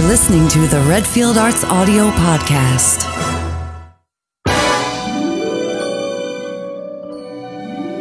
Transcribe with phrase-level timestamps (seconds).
[0.00, 3.04] for listening to the Redfield Arts Audio Podcast.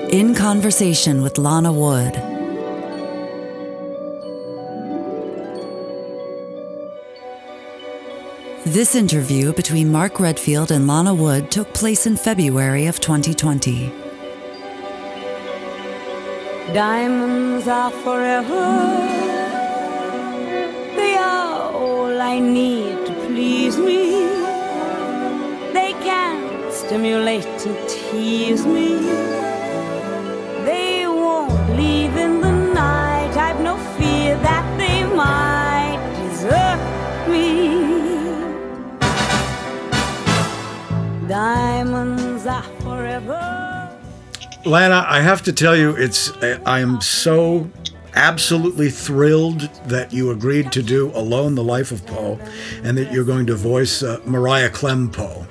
[0.10, 2.14] In conversation with Lana Wood.
[8.66, 13.92] This interview between Mark Redfield and Lana Wood took place in February of 2020.
[16.74, 19.39] Diamonds are forever.
[22.32, 24.28] I need to please me.
[25.74, 29.00] They can stimulate and tease me.
[30.64, 33.36] They won't leave in the night.
[33.36, 36.80] I've no fear that they might desert
[37.32, 37.48] me.
[41.28, 43.42] Diamonds are forever.
[44.66, 47.68] Lana, I have to tell you, it's I am so
[48.20, 52.38] absolutely thrilled that you agreed to do Alone: The Life of Poe,
[52.84, 55.48] and that you're going to voice uh, Mariah Clemm Poe,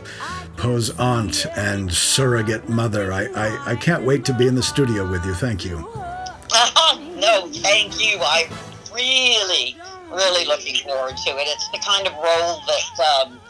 [0.59, 3.11] Poe's aunt and surrogate mother.
[3.11, 5.33] I, I I can't wait to be in the studio with you.
[5.33, 5.79] Thank you.
[7.17, 8.19] no, thank you.
[8.21, 8.53] I'm
[8.95, 9.75] really,
[10.11, 11.49] really looking forward to it.
[11.49, 13.41] It's the kind of role that um,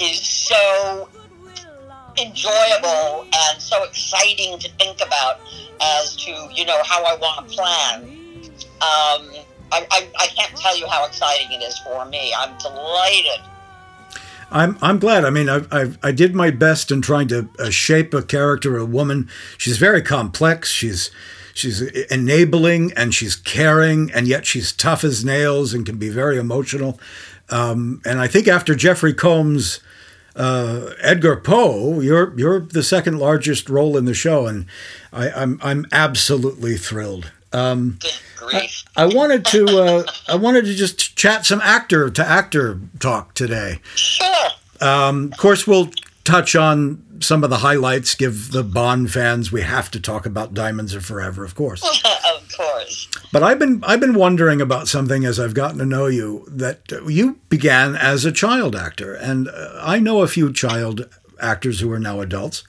[0.00, 1.08] is so
[2.18, 5.38] enjoyable and so exciting to think about
[5.80, 8.25] as to you know how I want to plan.
[8.76, 9.30] Um,
[9.72, 12.32] I, I, I can't tell you how exciting it is for me.
[12.36, 13.40] I'm delighted.
[14.50, 15.24] I'm I'm glad.
[15.24, 18.76] I mean, I I, I did my best in trying to uh, shape a character,
[18.76, 19.28] a woman.
[19.58, 20.70] She's very complex.
[20.70, 21.10] She's
[21.52, 26.38] she's enabling and she's caring, and yet she's tough as nails and can be very
[26.38, 27.00] emotional.
[27.48, 29.80] Um, and I think after Jeffrey Combs
[30.36, 34.66] uh, Edgar Poe, you're you're the second largest role in the show, and
[35.12, 37.32] I, I'm, I'm absolutely thrilled.
[37.56, 37.98] Um,
[38.42, 43.32] I, I, wanted to uh, I wanted to just chat some actor to actor talk
[43.32, 43.80] today.
[43.94, 44.48] Sure.
[44.80, 45.90] Um, of course, we'll
[46.24, 48.14] touch on some of the highlights.
[48.14, 51.82] Give the Bond fans we have to talk about Diamonds Are Forever, of course.
[52.36, 53.08] of course.
[53.32, 56.44] But I've been I've been wondering about something as I've gotten to know you.
[56.48, 61.08] That you began as a child actor, and uh, I know a few child
[61.40, 62.64] actors who are now adults.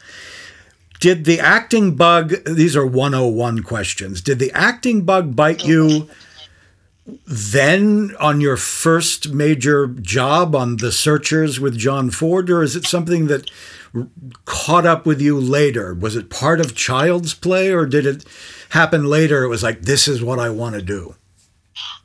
[1.00, 2.34] Did the acting bug?
[2.46, 4.22] These are 101 questions.
[4.22, 6.10] Did the acting bug bite you?
[7.26, 12.86] then on your first major job on The Searchers with John Ford, or is it
[12.86, 13.50] something that
[14.46, 15.94] caught up with you later?
[15.94, 18.26] Was it part of Child's Play, or did it
[18.70, 19.44] happen later?
[19.44, 21.16] It was like, this is what I want to do.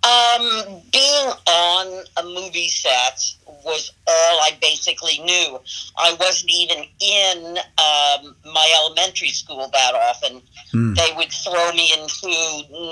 [0.05, 3.21] Um, being on a movie set
[3.65, 5.59] was all I basically knew.
[5.97, 10.43] I wasn't even in um, my elementary school that often.
[10.73, 10.97] Mm.
[10.97, 12.31] They would throw me into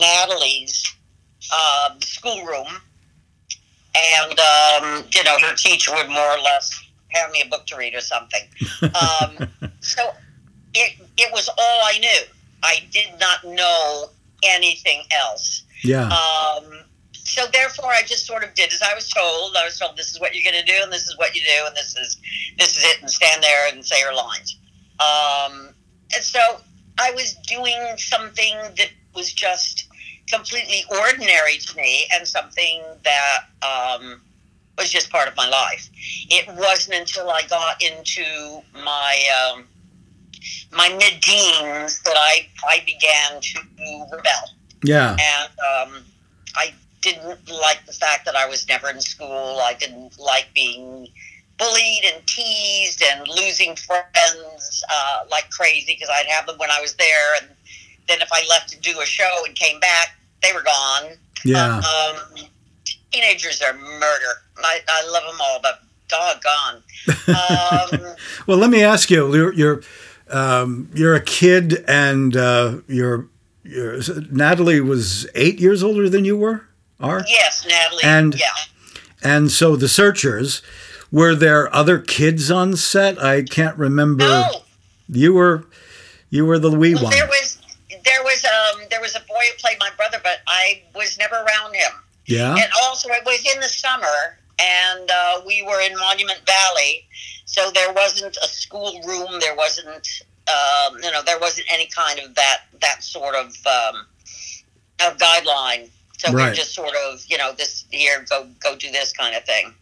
[0.01, 0.85] Natalie's
[1.53, 2.67] um, schoolroom,
[3.97, 7.77] and um, you know her teacher would more or less hand me a book to
[7.77, 8.43] read or something.
[8.83, 9.49] Um,
[9.81, 10.11] so
[10.75, 12.23] it it was all I knew.
[12.63, 14.11] I did not know
[14.45, 15.63] anything else.
[15.83, 16.07] Yeah.
[16.09, 16.85] Um,
[17.25, 19.57] so therefore, I just sort of did as I was told.
[19.57, 21.43] I was told this is what you're going to do, and this is what you
[21.43, 22.21] do, and this is
[22.59, 24.59] this is it, and stand there and say your lines.
[24.99, 25.75] Um,
[26.15, 26.41] and so
[26.99, 29.89] I was doing something that was just
[30.29, 34.21] completely ordinary to me and something that um,
[34.79, 35.89] was just part of my life.
[36.31, 39.65] It wasn't until I got into my um,
[40.73, 44.33] my mid teens that I I began to rebel.
[44.83, 46.05] Yeah, and um,
[46.57, 49.61] I didn't like the fact that I was never in school.
[49.63, 51.09] I didn't like being
[51.59, 56.81] bullied and teased and losing friends uh, like crazy because I'd have them when I
[56.81, 57.51] was there and
[58.11, 61.13] then if I left to do a show and came back, they were gone.
[61.45, 61.77] Yeah.
[61.79, 62.17] Um,
[63.13, 64.43] teenagers are murder.
[64.59, 66.83] I, I love them all, but doggone.
[67.31, 68.15] Um,
[68.47, 69.35] well, let me ask you.
[69.35, 69.83] You're you're,
[70.29, 73.29] um, you're a kid, and uh, you're,
[73.63, 76.67] you're Natalie was eight years older than you were.
[77.01, 78.03] Are yes, Natalie.
[78.05, 78.47] And yeah.
[79.23, 80.63] And so the searchers.
[81.13, 83.21] Were there other kids on set?
[83.21, 84.23] I can't remember.
[84.23, 84.63] No.
[85.09, 85.65] You were,
[86.31, 87.11] you were the wee one.
[87.11, 87.59] There was
[88.05, 91.35] there was um there was a boy who played my brother, but I was never
[91.35, 91.91] around him.
[92.27, 92.55] Yeah.
[92.55, 97.09] And also, it was in the summer, and uh, we were in Monument Valley,
[97.45, 99.41] so there wasn't a school room.
[99.41, 100.07] There wasn't,
[100.47, 104.07] um, you know, there wasn't any kind of that that sort of um,
[105.01, 105.91] of guideline.
[106.21, 106.51] So right.
[106.51, 109.73] we just sort of, you know, this here, go go do this kind of thing.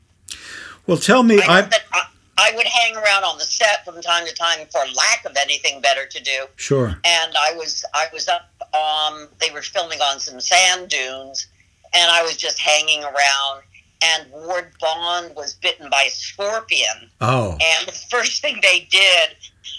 [0.86, 2.02] Well, tell me, I, I,
[2.38, 5.80] I would hang around on the set from time to time for lack of anything
[5.80, 6.46] better to do.
[6.54, 6.98] Sure.
[7.04, 11.48] And I was I was up um they were filming on some sand dunes
[11.92, 13.62] and I was just hanging around
[14.00, 17.10] and Ward Bond was bitten by a scorpion.
[17.20, 17.58] Oh.
[17.60, 19.36] And the first thing they did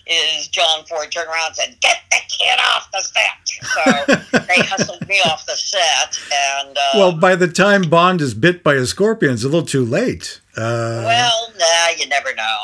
[0.07, 4.61] is John Ford turned around and said, "Get the kid off the set." So they
[4.65, 6.19] hustled me off the set,
[6.57, 9.65] and uh, well, by the time Bond is bit by a scorpion, it's a little
[9.65, 10.41] too late.
[10.57, 12.57] Uh, well, nah, you never know.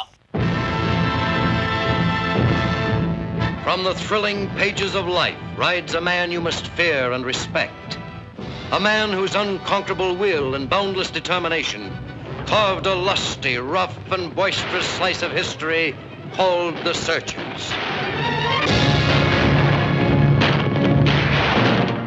[3.64, 7.98] From the thrilling pages of life rides a man you must fear and respect.
[8.72, 11.92] A man whose unconquerable will and boundless determination
[12.46, 15.96] carved a lusty, rough, and boisterous slice of history
[16.36, 17.72] called The Searchers.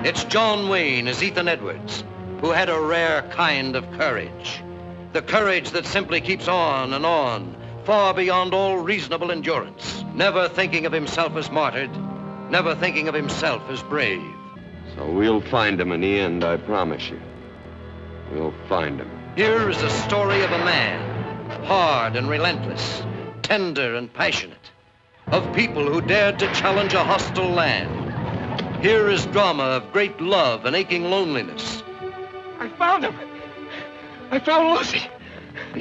[0.06, 2.04] It's John Wayne as Ethan Edwards,
[2.42, 4.62] who had a rare kind of courage.
[5.14, 10.84] The courage that simply keeps on and on, far beyond all reasonable endurance, never thinking
[10.84, 11.90] of himself as martyred,
[12.50, 14.20] never thinking of himself as brave.
[14.94, 17.20] So we'll find him in the end, I promise you.
[18.31, 19.10] We'll find him.
[19.36, 23.02] Here is the story of a man, hard and relentless,
[23.48, 24.70] tender and passionate,
[25.28, 28.84] of people who dared to challenge a hostile land.
[28.84, 31.82] Here is drama of great love and aching loneliness.
[32.58, 33.14] I found him.
[34.30, 35.00] I found Lucy.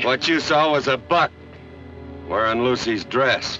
[0.04, 1.30] What you saw was a buck
[2.30, 3.60] wearing Lucy's dress.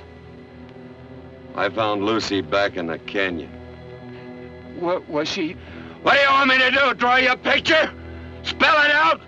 [1.56, 3.52] I found Lucy back in the canyon.
[4.80, 5.58] What was she?
[6.04, 6.94] What do you want me to do?
[6.94, 7.92] Draw you a picture?
[8.44, 9.20] Spell it out?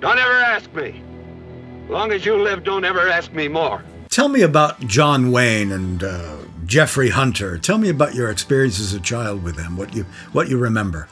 [0.00, 1.00] Don't ever ask me.
[1.88, 3.82] Long as you live, don't ever ask me more.
[4.10, 7.58] Tell me about John Wayne and uh, Jeffrey Hunter.
[7.58, 9.76] Tell me about your experience as a child with them.
[9.76, 11.08] What you what you remember?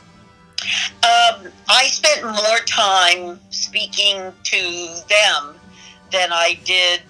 [1.03, 5.55] Um, I spent more time speaking to them
[6.11, 7.03] than I did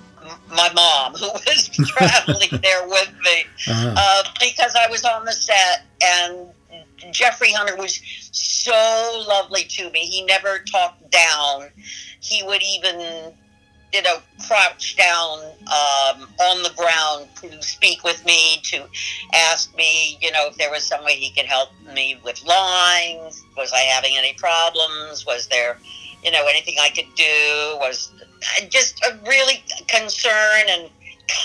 [0.50, 3.94] my mom, who was traveling there with me, Uh-huh.
[3.96, 6.48] uh, because I was on the set and
[7.12, 8.00] Jeffrey Hunter was
[8.32, 10.00] so lovely to me.
[10.06, 11.68] He never talked down.
[12.20, 13.34] He would even,
[13.94, 14.16] you know,
[14.48, 18.84] crouch down um, on the ground to speak with me, to
[19.32, 23.44] ask me, you know, if there was some way he could help me with lines.
[23.56, 25.24] Was I having any problems?
[25.24, 25.78] Was there,
[26.24, 27.78] you know, anything I could do?
[27.78, 28.10] Was
[28.68, 30.90] just a really concern and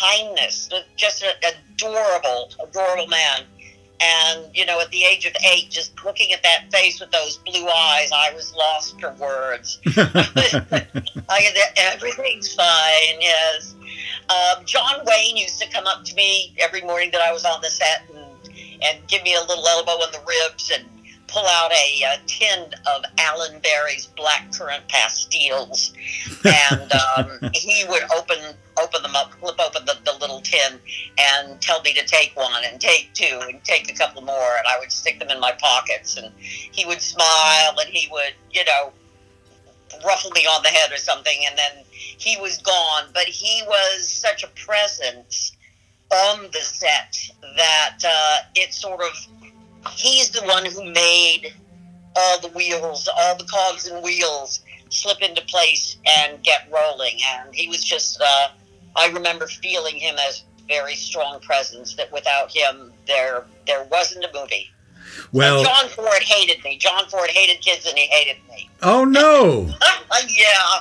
[0.02, 0.70] kindness.
[0.96, 3.44] Just an adorable, adorable man.
[4.02, 7.38] And, you know, at the age of eight, just looking at that face with those
[7.38, 9.80] blue eyes, I was lost for words.
[11.30, 13.76] I, everything's fine, yes.
[14.30, 17.62] Um, John Wayne used to come up to me every morning that I was on
[17.62, 20.86] the set and, and give me a little elbow in the ribs and
[21.30, 25.94] pull out a, uh tin of Allenbury's blackcurrant pastilles,
[26.46, 26.92] and
[27.42, 28.38] um, he would open
[28.82, 30.80] open them up, flip open the, the little tin,
[31.18, 34.68] and tell me to take one and take two and take a couple more, and
[34.68, 38.64] I would stick them in my pockets, and he would smile and he would, you
[38.66, 38.92] know,
[40.06, 43.10] ruffle me on the head or something, and then he was gone.
[43.14, 45.56] But he was such a presence
[46.12, 47.18] on the set
[47.58, 49.28] that uh, it sort of
[49.96, 51.54] he's the one who made
[52.16, 57.18] all the wheels, all the cogs and wheels slip into place and get rolling.
[57.26, 58.50] And he was just, uh,
[58.96, 61.96] I remember feeling him as very strong presence.
[61.96, 64.70] That without him, there there wasn't a movie.
[65.32, 66.78] Well, And John Ford hated me.
[66.78, 68.70] John Ford hated kids, and he hated me.
[68.84, 69.70] oh no.
[70.30, 70.80] yeah.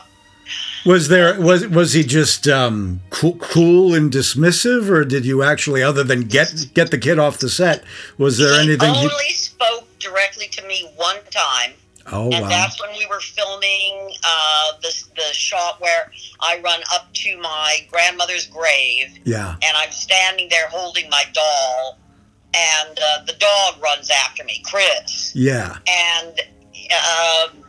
[0.86, 5.82] Was there was was he just um, cool, cool and dismissive, or did you actually,
[5.82, 7.84] other than get get the kid off the set,
[8.16, 8.88] was there he anything?
[8.94, 11.72] only He, spoke directly to me one time.
[12.12, 12.48] oh and wow!
[12.48, 17.86] that's when we were filming uh, the, the shot where I run up to my
[17.90, 19.56] grandmother's grave Yeah.
[19.62, 21.98] and I'm standing there holding my doll,
[22.54, 25.32] and uh, the dog runs after me, Chris.
[25.34, 25.76] Yeah.
[25.88, 26.38] And
[26.92, 27.64] um,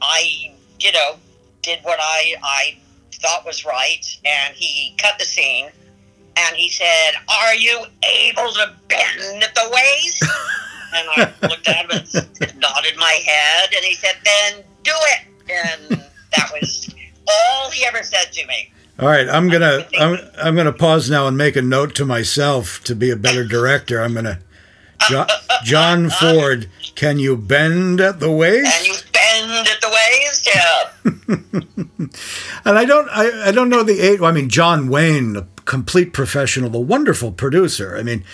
[0.00, 1.16] I, you know,
[1.64, 2.76] did what I, I
[3.12, 5.70] thought was right, and he cut the scene.
[6.36, 10.22] And he said, "Are you able to bend at the waist?"
[10.94, 15.26] and I looked at him and nodded my head, and he said, "Then do it."
[15.50, 16.00] And
[16.36, 16.92] that was
[17.28, 18.72] all he ever said to me.
[18.98, 22.82] All right, I'm gonna I'm, I'm gonna pause now and make a note to myself
[22.84, 24.00] to be a better director.
[24.00, 24.40] I'm gonna
[25.08, 25.26] jo-
[25.64, 26.68] John Ford.
[26.94, 28.86] Can you bend at the waist?
[28.86, 32.08] you bend at the waist, yeah.
[32.64, 34.20] And I don't I, I don't know the age.
[34.20, 37.96] I mean, John Wayne a complete professional, a wonderful producer.
[37.96, 38.24] I mean,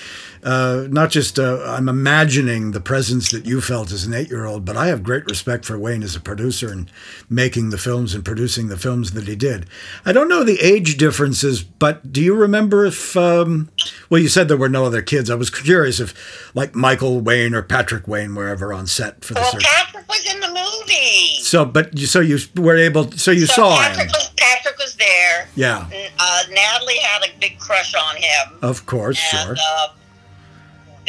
[0.42, 4.47] uh, not just uh, I'm imagining the presence that you felt as an eight year
[4.47, 6.90] old, but I have great respect for Wayne as a producer and
[7.28, 9.66] making the films and producing the films that he did.
[10.04, 13.70] I don't know the age differences, but do you remember if, um,
[14.09, 15.30] well, you said there were no other kids.
[15.30, 19.35] I was curious if, like, Michael Wayne or Patrick Wayne were ever on set for
[19.35, 19.64] the Well, search.
[19.64, 21.37] Patrick was in the movie.
[21.42, 24.12] So, but you, so you were able, so you So saw Patrick him.
[24.14, 25.49] Was, Patrick was there.
[25.54, 28.59] Yeah, Uh, Natalie had a big crush on him.
[28.62, 29.56] of course, sure.
[29.56, 29.88] uh,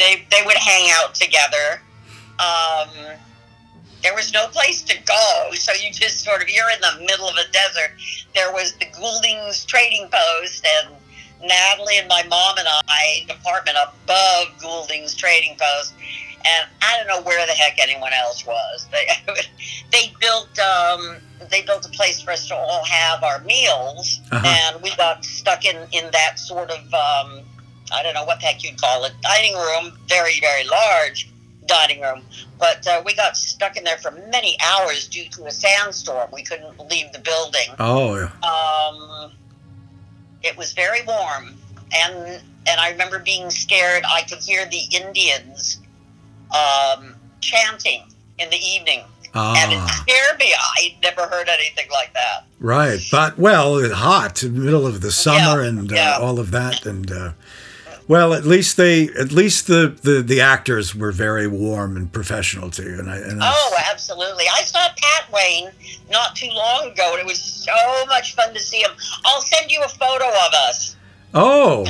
[0.02, 1.80] they they would hang out together.
[2.38, 2.88] Um,
[4.02, 7.28] there was no place to go, so you just sort of you're in the middle
[7.28, 7.92] of a desert.
[8.34, 10.94] There was the Goulding's Trading Post, and
[11.40, 15.94] Natalie and my mom and I apartment above Goulding's Trading Post,
[16.44, 18.86] and I don't know where the heck anyone else was.
[18.92, 19.06] They
[19.92, 21.18] they built um,
[21.50, 24.46] they built a place for us to all have our meals, Uh-huh.
[24.74, 27.42] and we got stuck in in that sort of um,
[27.92, 31.28] I don't know what the heck you'd call it dining room, very very large
[31.66, 32.22] dining room,
[32.58, 36.28] but uh, we got stuck in there for many hours due to a sandstorm.
[36.32, 37.68] We couldn't leave the building.
[37.78, 38.30] Oh, yeah.
[38.42, 39.32] Um,
[40.42, 41.54] it was very warm,
[41.94, 44.02] and and I remember being scared.
[44.10, 45.80] I could hear the Indians
[46.52, 48.02] um, chanting
[48.38, 49.00] in the evening,
[49.34, 50.52] and it Ah, scared me.
[50.78, 52.44] I'd never heard anything like that.
[52.60, 53.00] right.
[53.10, 56.18] But, well, it hot in the middle of the summer Yeah, and uh, yeah.
[56.20, 56.84] all of that.
[56.86, 57.32] And, uh,
[58.08, 62.70] well, at least they, at least the, the, the actors were very warm and professional
[62.72, 62.98] to you.
[62.98, 64.44] And I, and I- Oh, absolutely.
[64.54, 65.70] I saw Pat Wayne
[66.10, 68.90] not too long ago, and it was so much fun to see him.
[69.24, 70.96] I'll send you a photo of us.
[71.34, 71.84] oh,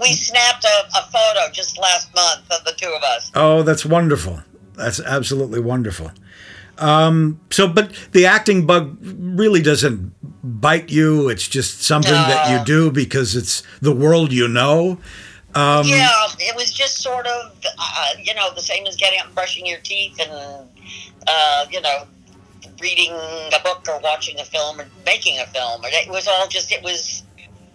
[0.00, 3.30] We snapped a, a photo just last month of the two of us.
[3.34, 4.42] oh, that's wonderful.
[4.74, 6.10] That's absolutely wonderful.
[6.78, 10.12] Um, so, but the acting bug really doesn't
[10.60, 11.30] bite you.
[11.30, 14.98] It's just something that you do because it's the world you know.
[15.56, 19.26] Um, yeah, it was just sort of, uh, you know, the same as getting up
[19.26, 20.68] and brushing your teeth and,
[21.26, 22.06] uh, you know,
[22.80, 25.80] reading a book or watching a film or making a film.
[25.84, 27.22] It was all just, it was,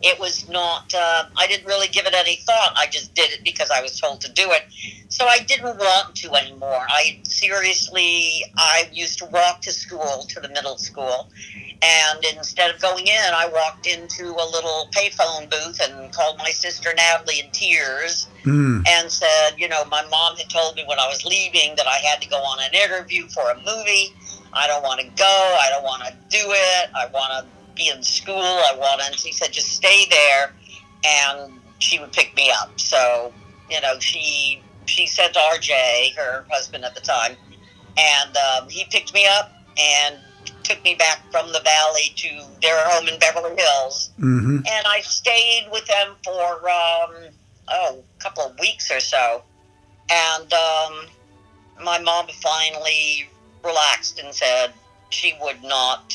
[0.03, 2.73] it was not, uh, I didn't really give it any thought.
[2.75, 4.63] I just did it because I was told to do it.
[5.09, 6.85] So I didn't want to anymore.
[6.87, 11.29] I seriously, I used to walk to school, to the middle school.
[11.83, 16.51] And instead of going in, I walked into a little payphone booth and called my
[16.51, 20.99] sister Natalie in tears mm, and said, you know, my mom had told me when
[20.99, 24.13] I was leaving that I had to go on an interview for a movie.
[24.53, 25.57] I don't want to go.
[25.59, 26.89] I don't want to do it.
[26.95, 28.35] I want to be in school.
[28.37, 29.07] I want to.
[29.07, 30.53] And she said, just stay there,
[31.05, 32.79] and she would pick me up.
[32.79, 33.33] So,
[33.69, 37.35] you know, she she sent RJ, her husband at the time,
[37.97, 40.17] and um, he picked me up and
[40.63, 42.29] took me back from the valley to
[42.61, 47.31] their home in Beverly Hills hmm and I stayed with them for um,
[47.69, 49.41] oh, a couple of weeks or so,
[50.09, 51.05] and um,
[51.83, 53.27] my mom finally
[53.63, 54.73] relaxed and said
[55.09, 56.13] she would not,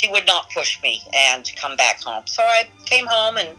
[0.00, 2.22] she would not push me and come back home.
[2.26, 3.50] So I came home and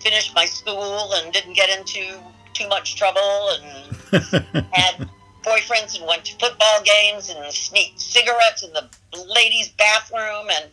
[0.00, 2.18] finished my school and didn't get into
[2.54, 5.06] too much trouble and had
[5.42, 8.88] boyfriends and went to football games and sneaked cigarettes in the
[9.34, 10.64] ladies' bathroom and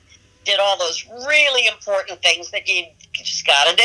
[0.46, 3.76] did all those really important things that you just got to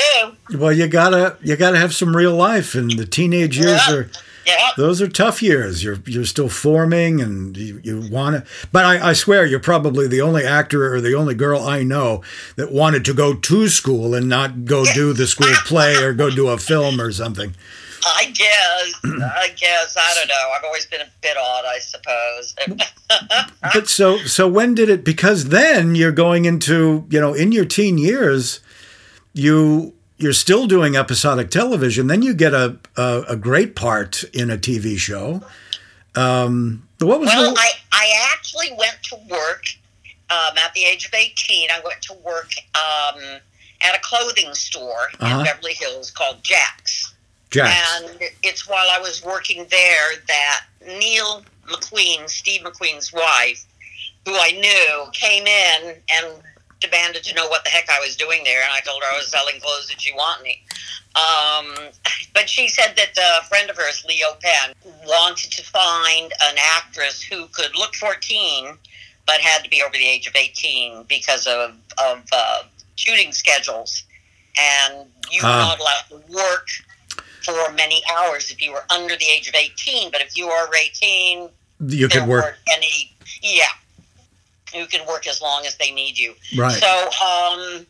[0.50, 0.56] do.
[0.58, 3.94] Well, you gotta you gotta have some real life, and the teenage years Yeah.
[3.94, 4.10] are
[4.46, 4.70] Yeah.
[4.76, 5.82] those are tough years.
[5.82, 8.50] You're you're still forming, and you, you want to.
[8.72, 12.22] But I, I swear, you're probably the only actor or the only girl I know
[12.56, 16.30] that wanted to go to school and not go do the school play or go
[16.30, 17.54] do a film or something.
[18.06, 18.94] I guess.
[19.04, 19.96] I guess.
[19.98, 20.50] I don't know.
[20.54, 22.54] I've always been a bit odd, I suppose.
[23.72, 25.04] But so so when did it?
[25.04, 28.60] Because then you're going into you know in your teen years,
[29.32, 32.06] you you're still doing episodic television.
[32.06, 35.42] Then you get a a, a great part in a TV show.
[36.14, 39.64] Um, what was well, the, I, I actually went to work
[40.30, 41.68] um, at the age of 18.
[41.70, 43.20] I went to work um,
[43.82, 45.40] at a clothing store Uh-huh.
[45.40, 47.14] in Beverly Hills called Jack's.
[47.50, 47.74] Jax?
[48.10, 53.64] And it's while I was working there that Neile McQueen, Steve McQueen's wife,
[54.24, 56.26] who I knew, came in and
[56.84, 58.62] demanded to know what the heck I was doing there.
[58.62, 60.62] And I told her I was selling clothes and she wanted me.
[61.16, 61.90] Um,
[62.34, 64.74] but she said that a friend of hers, Leo Penn,
[65.06, 68.76] wanted to find an actress who could look 14
[69.26, 71.74] but had to be over the age of 18 because of,
[72.04, 72.62] of uh,
[72.96, 74.02] shooting schedules.
[74.58, 75.76] And you were Ah.
[75.78, 76.68] not allowed to work
[77.42, 80.10] for many hours if you were under the age of 18.
[80.10, 81.48] But if you are 18,
[81.88, 83.12] you could work any.
[83.40, 83.64] Yeah,
[84.74, 86.34] you can work as long as they need you.
[86.56, 86.72] right.
[86.72, 87.86] So um,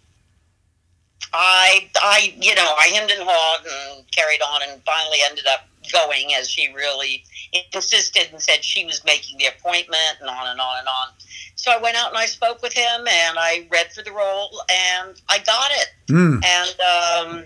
[1.32, 5.66] I, I, you know, I hemmed and hawed and carried on, and finally ended up
[5.92, 10.60] going as she really insisted and said she was making the appointment, and on and
[10.60, 11.08] on and on.
[11.56, 14.60] So I went out and I spoke with him, and I read for the role,
[14.70, 15.88] and I got it.
[16.08, 16.44] Mm.
[16.44, 17.44] And um,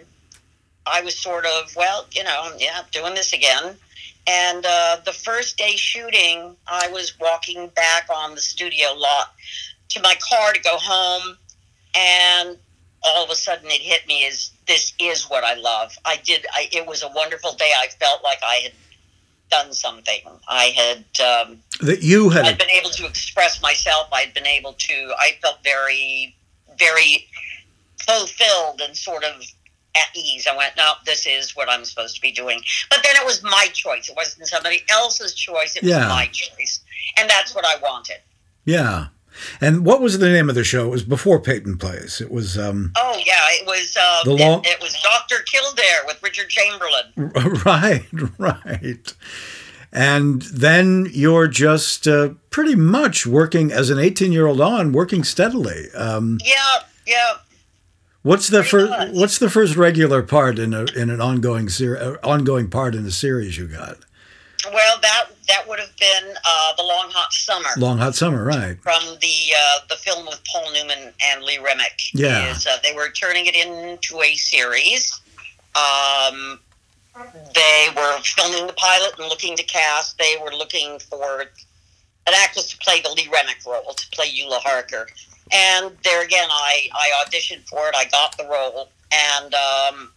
[0.86, 3.76] I was sort of, well, you know, yeah, doing this again.
[4.28, 9.32] And uh, the first day shooting, I was walking back on the studio lot
[9.90, 11.38] to my car to go home,
[11.94, 12.58] and
[13.02, 15.96] all of a sudden it hit me is this is what I love.
[16.04, 16.44] I did.
[16.52, 17.70] I, it was a wonderful day.
[17.78, 18.72] I felt like I had
[19.50, 20.20] done something.
[20.46, 22.44] I had um, that you had.
[22.44, 24.08] I'd been able to express myself.
[24.12, 25.14] I'd been able to.
[25.18, 26.36] I felt very,
[26.78, 27.26] very
[28.06, 29.42] fulfilled and sort of
[29.96, 30.46] at ease.
[30.46, 32.60] I went, no, this is what I'm supposed to be doing.
[32.90, 34.08] But then it was my choice.
[34.08, 35.76] It wasn't somebody else's choice.
[35.76, 36.80] It was my choice,
[37.18, 38.18] and that's what I wanted.
[38.64, 39.06] yeah.
[39.60, 40.86] And what was the name of the show?
[40.86, 42.20] It was before Peyton Place.
[42.20, 43.96] It was um, Oh yeah, it was.
[43.96, 47.62] Uh, The long- it, it was Doctor Kildare with Richard Chamberlain.
[47.64, 48.04] right,
[48.38, 49.14] right.
[49.92, 55.22] And then you're just uh, pretty much working as an 18 year old on, working
[55.22, 55.86] steadily.
[55.94, 56.54] Um, Yeah,
[57.06, 57.34] yeah.
[58.28, 59.12] What's the first?
[59.12, 63.06] What's the first regular part in a in an ongoing ser- uh, ongoing part in
[63.06, 63.98] a series you got?
[64.72, 67.68] Well, that that would have been uh, the Long Hot Summer.
[67.78, 68.78] Long Hot Summer, right?
[68.82, 72.00] from the uh, the film with Paul Newman and Lee Remick.
[72.12, 72.50] Yeah.
[72.50, 75.20] is, uh, they were turning it into a series.
[75.74, 76.60] Um,
[77.54, 80.18] they were filming the pilot and looking to cast.
[80.18, 84.60] They were looking for an actress to play the Lee Remick role, to play Eula
[84.60, 85.08] Harker.
[85.50, 87.94] And there again, I, I auditioned for it.
[87.94, 90.12] I got the role, and um,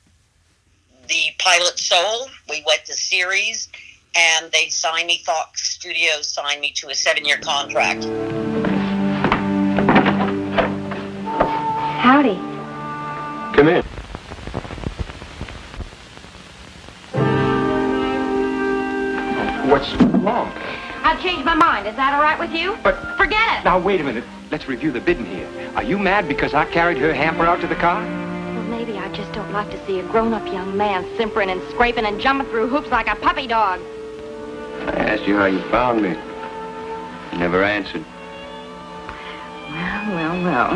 [1.07, 2.29] the pilot sold.
[2.49, 3.69] We went to series,
[4.15, 5.21] and they signed me.
[5.25, 8.03] Fox Studios signed me to a seven-year contract.
[12.01, 12.35] Howdy.
[13.55, 13.83] Come in.
[19.69, 20.10] What's wrong?
[21.11, 21.87] I've changed my mind.
[21.87, 22.77] Is that all right with you?
[22.83, 23.65] But Forget it.
[23.65, 24.23] now wait a minute.
[24.49, 25.45] Let's review the bidding here.
[25.75, 28.01] Are you mad because I carried her hamper out to the car?
[28.01, 32.05] Well, maybe I just don't like to see a grown-up young man simpering and scraping
[32.05, 33.81] and jumping through hoops like a puppy dog.
[34.87, 36.11] I asked you how you found me.
[37.33, 38.05] You never answered.
[39.69, 40.71] Well, well, well.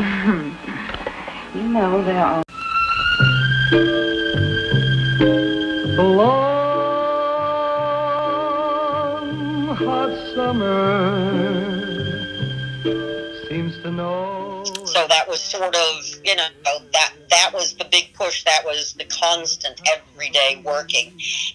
[1.55, 2.43] you know there are...
[5.97, 6.54] long
[10.57, 12.25] summer
[13.49, 14.63] seems to know.
[14.85, 16.47] so that was sort of you know
[16.93, 18.43] that that was the big push.
[18.43, 21.11] That was the constant everyday working.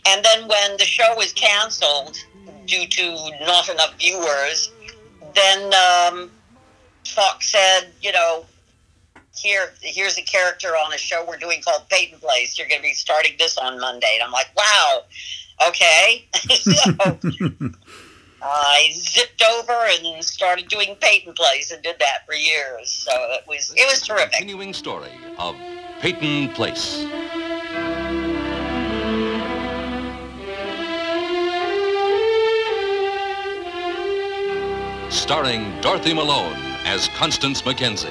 [0.07, 2.19] And then when the show was canceled
[2.67, 4.71] due to not enough viewers
[5.35, 6.31] then um,
[7.07, 8.45] fox said you know
[9.35, 12.59] here here's a character on a show we're doing called peyton place.
[12.59, 14.13] You're going to be starting this on monday.
[14.15, 15.03] And i'm like wow.
[15.69, 16.27] Okay.
[16.51, 17.19] So
[18.43, 22.91] I zipped over and started doing Peyton Place and did that for years.
[22.91, 24.33] So it was it was terrific.
[24.33, 25.57] Continuing story of
[26.01, 27.07] Peyton Place.
[35.11, 38.09] Starring Dorothy Malone as Constance Mackenzie,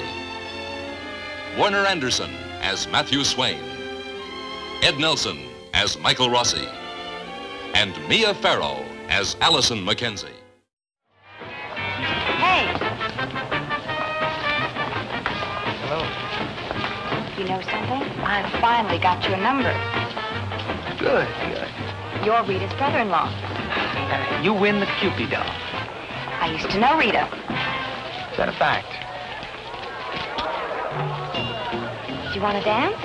[1.58, 3.58] Warner Anderson as Matthew Swain,
[4.82, 5.38] Ed Nelson
[5.74, 6.68] as Michael Rossi,
[7.74, 10.30] and Mia Farrow as Allison McKenzie.
[12.38, 12.62] Hey!
[15.82, 16.00] Hello.
[17.36, 18.02] You know something?
[18.22, 19.74] I've finally got your number.
[20.98, 21.68] Good, good.
[22.24, 23.26] You're Rita's brother-in-law.
[23.26, 25.42] Uh, you win the Cupid doll.
[25.44, 27.26] I used to know Rita.
[28.30, 28.86] Is that a fact?
[32.28, 32.96] Do you want to dance?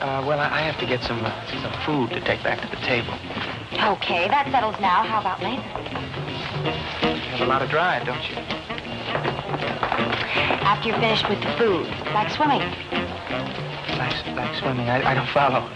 [0.00, 2.68] Uh, well, I I have to get some uh, some food to take back to
[2.68, 3.14] the table.
[3.80, 5.02] Okay, that settles now.
[5.02, 5.62] How about later?
[6.62, 8.36] You have a lot of drive, don't you?
[10.62, 11.86] After you're finished with the food.
[12.14, 12.60] Like swimming.
[13.98, 15.68] Like, like swimming, I, I don't follow.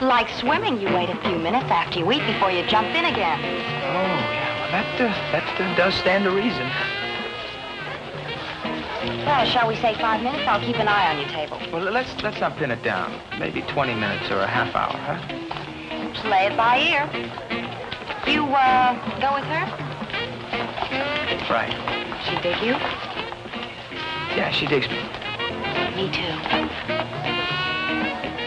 [0.00, 3.38] Like swimming, you wait a few minutes after you eat before you jump in again.
[3.40, 4.02] Oh,
[4.34, 6.70] yeah, well, that, uh, that uh, does stand to reason.
[9.24, 10.44] Well, shall we say five minutes?
[10.46, 11.58] I'll keep an eye on your table.
[11.72, 13.20] Well, let's let's not pin it down.
[13.38, 15.18] Maybe 20 minutes or a half hour, huh?
[16.22, 17.08] Play it by ear.
[18.26, 19.66] You, uh, go with her?
[21.50, 21.72] Right.
[22.24, 22.72] She dig you?
[24.34, 25.02] Yeah, she digs me.
[25.94, 26.32] Me too.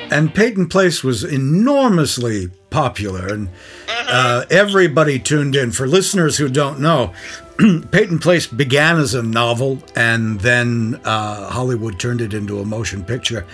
[0.09, 3.49] And Peyton Place was enormously popular, and
[3.87, 5.71] uh, everybody tuned in.
[5.71, 7.13] For listeners who don't know,
[7.91, 13.03] Peyton Place began as a novel, and then uh, Hollywood turned it into a motion
[13.03, 13.45] picture.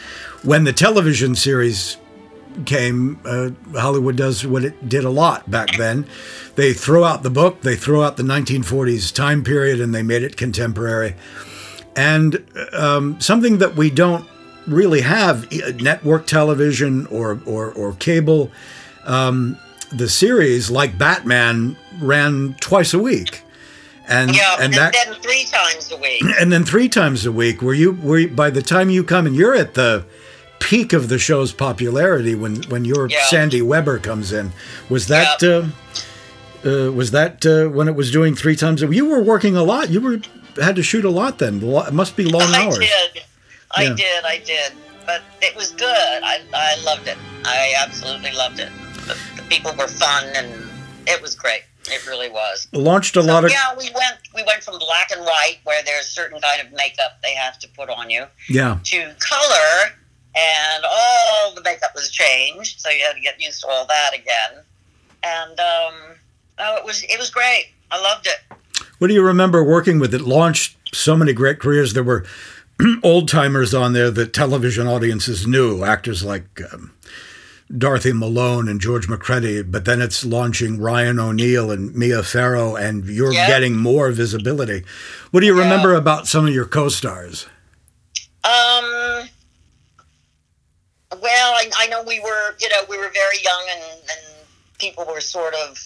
[0.43, 1.97] When the television series
[2.65, 6.05] came, uh, Hollywood does what it did a lot back then.
[6.55, 10.23] They throw out the book, they throw out the 1940s time period, and they made
[10.23, 11.15] it contemporary.
[11.95, 14.27] And um, something that we don't
[14.67, 18.51] really have network television or, or, or cable.
[19.05, 19.57] Um,
[19.91, 23.43] the series, like Batman, ran twice a week.
[24.07, 26.23] And, yeah, and, and that, then three times a week.
[26.39, 27.61] and then three times a week.
[27.61, 30.05] Were you were by the time you come and you're at the
[30.63, 33.25] peak of the show's popularity when when your Yeah.
[33.25, 34.51] Sandy Webber comes in?
[34.89, 35.63] Was that uh,
[36.67, 38.87] uh, was that uh, when it was doing three times a?
[38.93, 39.89] You were working a lot.
[39.89, 40.17] You were
[40.61, 41.61] had to shoot a lot then.
[41.61, 42.55] It must be long hours.
[42.55, 42.79] I hours.
[42.79, 43.23] did.
[43.71, 43.95] I Yeah.
[43.95, 44.23] did.
[44.25, 44.71] I did.
[45.05, 46.19] But it was good.
[46.23, 47.17] I, I loved it.
[47.43, 48.69] I absolutely loved it.
[49.07, 50.47] The, the people were fun, and
[51.07, 51.63] it was great.
[51.87, 52.69] It really was.
[52.71, 55.83] Launched a So, lot of yeah, we went we went from black and white, where
[55.83, 58.77] there's certain kind of makeup they have to put on you, yeah.
[58.85, 59.91] to color,
[60.35, 64.11] and all the makeup was changed, so you had to get used to all that
[64.13, 64.63] again.
[65.23, 65.93] And um,
[66.59, 67.67] oh, it was it was great.
[67.91, 68.39] I loved it.
[68.99, 70.13] What do you remember working with?
[70.13, 71.93] It launched so many great careers.
[71.93, 72.25] There were
[73.03, 76.93] old timers on there that television audiences knew, actors like um,
[77.75, 79.61] Dorothy Malone and George Macready.
[79.61, 83.47] But then it's launching Ryan O'Neal and Mia Farrow, and you're Yeah.
[83.47, 84.83] getting more visibility.
[85.31, 87.45] What do you remember about some of your co-stars?
[88.43, 89.29] Um.
[91.23, 95.05] Well, I, I know we were, you know, we were very young, and, and people
[95.05, 95.79] were sort of,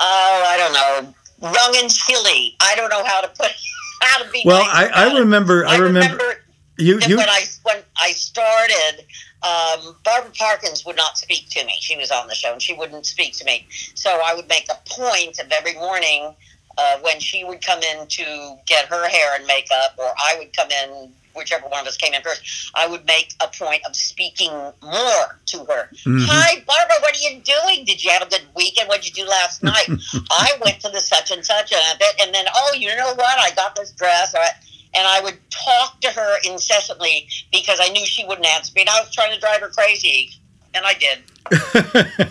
[0.00, 1.14] oh, I don't know,
[1.52, 2.56] young and silly.
[2.60, 3.52] I don't know how to put,
[4.02, 4.42] how to be.
[4.44, 5.64] Well, nice I, about I remember.
[5.64, 6.42] I remember
[6.76, 6.98] you.
[7.06, 7.18] You.
[7.18, 9.04] when I when I started,
[9.44, 11.74] um, Barbara Parkins would not speak to me.
[11.80, 13.66] She was on the show, and she wouldn't speak to me.
[13.94, 16.34] So I would make a point of every morning
[16.76, 20.56] uh, when she would come in to get her hair and makeup, or I would
[20.56, 22.70] come in, whichever one of us came in first.
[22.74, 24.50] I would make a point of speaking
[24.82, 25.88] more to her.
[26.06, 26.24] Mhm.
[26.28, 26.96] Hi, Barbara.
[27.00, 27.84] What are you doing?
[27.84, 28.88] Did you have a good weekend?
[28.88, 29.88] What did you do last night?
[30.30, 33.38] I went to the such and such event, and then oh, you know what?
[33.38, 34.34] I got this dress.
[34.96, 38.90] And I would talk to her incessantly because I knew she wouldn't answer me, and
[38.90, 40.30] I was trying to drive her crazy,
[40.72, 42.30] and I did.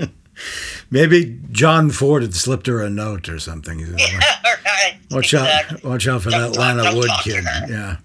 [0.90, 3.84] Maybe John Ford had slipped her a note or something.
[3.84, 3.94] Said,
[4.64, 4.96] right.
[5.10, 5.76] Watch Exactly.
[5.78, 5.84] out!
[5.84, 7.44] Watch out for Don't that Lana Wood kid.
[7.68, 7.96] Yeah.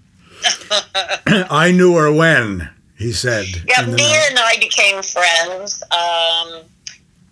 [1.50, 3.46] I knew her when he said.
[3.66, 4.00] Yeah, Mia note.
[4.30, 5.82] and I became friends.
[5.90, 6.62] Um,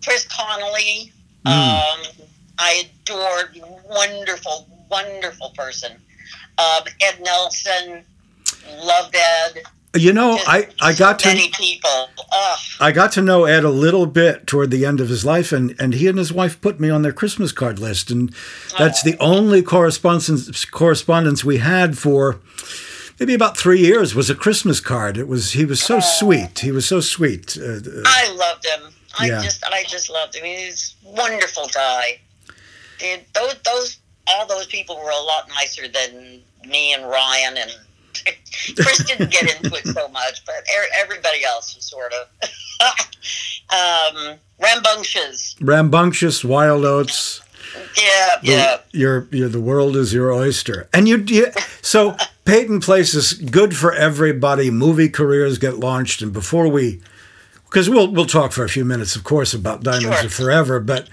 [0.05, 1.13] Chris Connelly,
[1.45, 1.51] Mm.
[1.51, 2.27] um,
[2.59, 5.91] I adored, wonderful, wonderful person.
[6.57, 8.05] Um, Ed Nelson,
[8.85, 9.63] loved Ed.
[9.97, 12.09] You know, I, I got so to many people.
[12.33, 12.59] Ugh.
[12.81, 15.75] I got to know Ed a little bit toward the end of his life, and,
[15.81, 18.33] and he and his wife put me on their Christmas card list, and
[18.79, 22.39] that's the only correspondence correspondence we had for
[23.23, 25.17] maybe about three years was a Christmas card.
[25.17, 26.59] It was he was so sweet.
[26.59, 27.57] He was so sweet.
[27.57, 28.93] Uh, uh, I loved him.
[29.19, 29.43] I Yeah.
[29.43, 30.45] just, I just loved him.
[30.45, 32.19] He's a wonderful guy.
[32.99, 37.71] Dude, those, those, all those people were a lot nicer than me and Ryan and
[38.77, 42.49] Chris didn't get into it so much, but er- everybody else was sort of
[43.71, 45.57] um, rambunctious.
[45.61, 47.41] rambunctious, wild oats.
[47.97, 48.77] Yeah, The- yeah.
[48.93, 50.89] Your, your, the world is your oyster.
[50.93, 51.47] And you, you
[51.81, 54.71] so Peyton Place is good for everybody.
[54.71, 56.23] Movie careers get launched.
[56.23, 57.01] And before we,
[57.65, 60.27] because we'll, we'll talk for a few minutes, of course, about Diamonds Sure.
[60.27, 61.09] Are Forever, but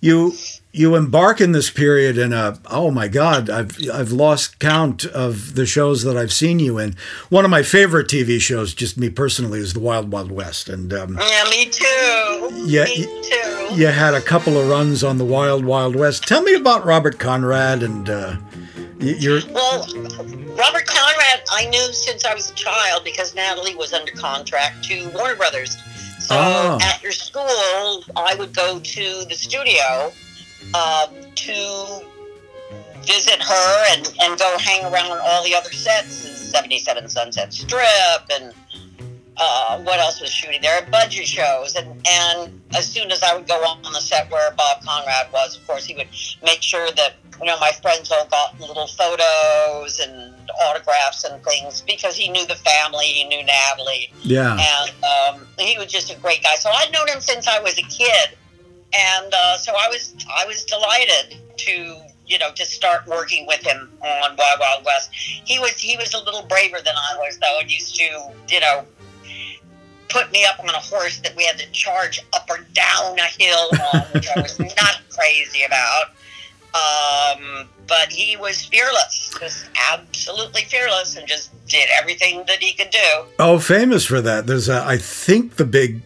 [0.00, 0.34] you,
[0.70, 5.54] you embark in this period in a, oh my God, I've, I've lost count of
[5.54, 6.94] the shows that I've seen you in.
[7.30, 10.68] One of my favorite TV shows, just me personally, is The Wild Wild West.
[10.68, 12.50] And, um, Yeah, me too.
[12.66, 13.74] Yeah, me too.
[13.74, 16.24] you had a couple of runs on the Wild Wild West.
[16.28, 18.36] Tell me about Robert Conrad and uh,
[19.00, 19.40] y- your.
[19.52, 19.86] Well,
[20.56, 25.08] Robert Conrad, I knew since I was a child because Natalie was under contract to
[25.10, 25.76] Warner Brothers.
[26.20, 26.78] So Oh.
[26.82, 30.12] after school, I would go to the studio
[30.74, 32.00] um, to
[33.02, 37.82] visit her and, and go hang around all the other sets, 77 Sunset Strip,
[38.32, 38.52] and
[39.38, 40.82] uh, what else was shooting there?
[40.90, 44.82] Budget shows, and and as soon as I would go on the set where Bob
[44.84, 46.08] Conrad was, of course, he would
[46.42, 50.34] make sure that you know my friends all got little photos and
[50.68, 54.52] autographs and things because he knew the family, he knew Natalie, Yeah.
[54.58, 56.56] and um, he was just a great guy.
[56.56, 58.30] So I'd known him since I was a kid,
[58.94, 61.96] and uh, so I was I was delighted to
[62.26, 65.10] you know to start working with him on Wild Wild West.
[65.14, 68.60] He was he was a little braver than I was though, and used to you
[68.60, 68.84] know
[70.08, 73.42] put me up on a horse that we had to charge up or down a
[73.42, 76.10] hill on, which I was not crazy about.
[76.74, 82.90] Um, but he was fearless, just absolutely fearless, and just did everything that he could
[82.90, 83.24] do.
[83.38, 84.46] Oh, famous for that.
[84.46, 86.02] There's, a, I think, the big,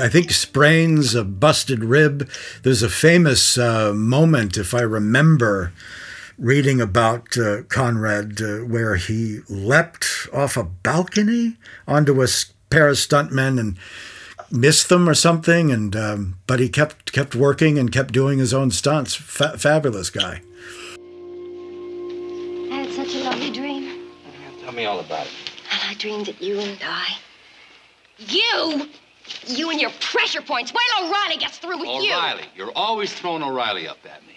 [0.00, 2.30] I think, sprains a busted rib.
[2.62, 5.72] There's a famous uh, moment, if I remember
[6.38, 11.56] reading about uh, Conrad, uh, where he leapt off a balcony
[11.86, 12.28] onto a
[12.72, 13.76] s- pair of stuntmen and
[14.50, 15.70] missed them or something.
[15.70, 19.14] And um, but he kept kept working and kept doing his own stunts.
[19.14, 20.42] Fa- fabulous guy.
[22.70, 24.08] I had such a lovely dream.
[24.62, 25.32] Tell me all about it.
[25.72, 27.16] And I dreamed that you and I.
[28.18, 28.88] You?
[29.46, 30.72] You and your pressure points.
[30.72, 32.12] Wait till O'Reilly gets through with you.
[32.12, 32.44] O'Reilly.
[32.56, 34.34] You're always throwing O'Reilly up at me.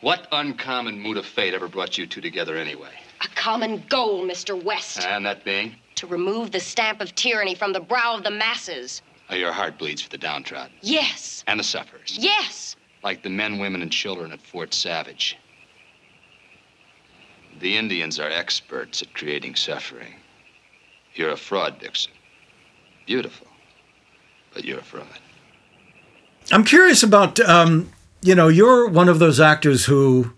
[0.00, 2.90] What uncommon mood of fate ever brought you two together anyway?
[3.22, 4.60] A common goal, Mr.
[4.62, 5.00] West.
[5.04, 5.76] And that being?
[6.00, 9.02] To remove the stamp of tyranny from the brow of the masses.
[9.28, 11.44] Oh, your heart bleeds for the downtrodden Yes.
[11.46, 12.16] and the sufferers.
[12.18, 12.74] Yes.
[13.04, 15.36] Like the men, women, and children at Fort Savage.
[17.60, 20.14] The Indians are experts at creating suffering.
[21.14, 22.12] You're a fraud, Dixon.
[23.06, 23.46] Beautiful.
[24.54, 25.06] But you're a fraud.
[26.50, 27.90] I'm curious about, um,
[28.22, 30.32] you know, you're one of those actors who,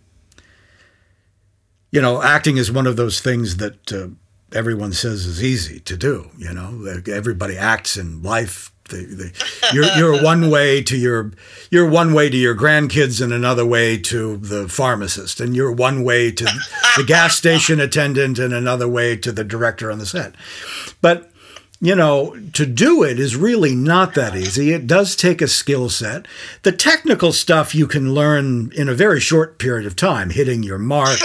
[1.93, 4.09] you know, acting is one of those things that uh,
[4.55, 6.31] everyone says is easy to do.
[6.37, 8.71] You know, everybody acts in life.
[8.91, 9.33] They, they,
[9.73, 11.33] you're you're one way to your
[11.71, 16.03] you're one way to your grandkids and another way to the pharmacist and you're one
[16.03, 16.45] way to
[16.97, 20.35] the gas station attendant and another way to the director on the set.
[21.01, 21.33] But
[21.83, 24.73] you know, to do it is really not that easy.
[24.73, 26.27] It does take a skill set.
[26.63, 30.79] The technical stuff you can learn in a very short period of time, hitting your
[30.79, 31.21] marks,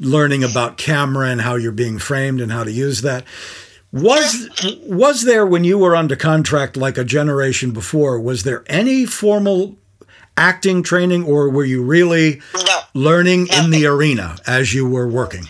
[0.00, 3.24] learning about camera and how you're being framed and how to use that.
[3.92, 4.48] Was
[4.86, 9.76] was there when you were under contract like a generation before, was there any formal
[10.36, 12.80] acting training or were you really No.
[12.94, 15.44] learning in the arena as you were working?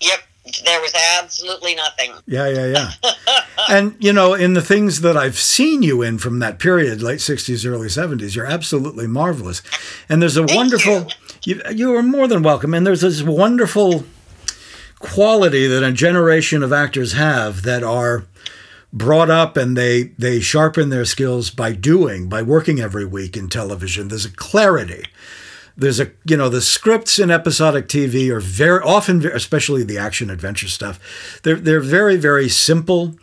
[0.00, 0.20] Yep.
[0.64, 2.12] There was absolutely nothing.
[2.26, 2.66] Yeah, yeah,
[3.02, 3.40] yeah.
[3.68, 7.18] and you know, in the things that I've seen you in from that period, late
[7.18, 9.62] '60s, early '70s, you're absolutely marvelous.
[10.08, 10.92] And there's a wonderful.
[11.00, 11.06] You.
[11.44, 12.74] You you are more than welcome.
[12.74, 14.04] And there's this wonderful
[14.98, 18.24] quality that a generation of actors have that are
[18.92, 23.48] brought up and they they sharpen their skills by doing by working every week in
[23.48, 24.08] television.
[24.08, 25.04] There's a clarity.
[25.76, 30.28] There's a you know the scripts in episodic TV are very often especially the action
[30.28, 33.16] adventure stuff they're they're very very simple.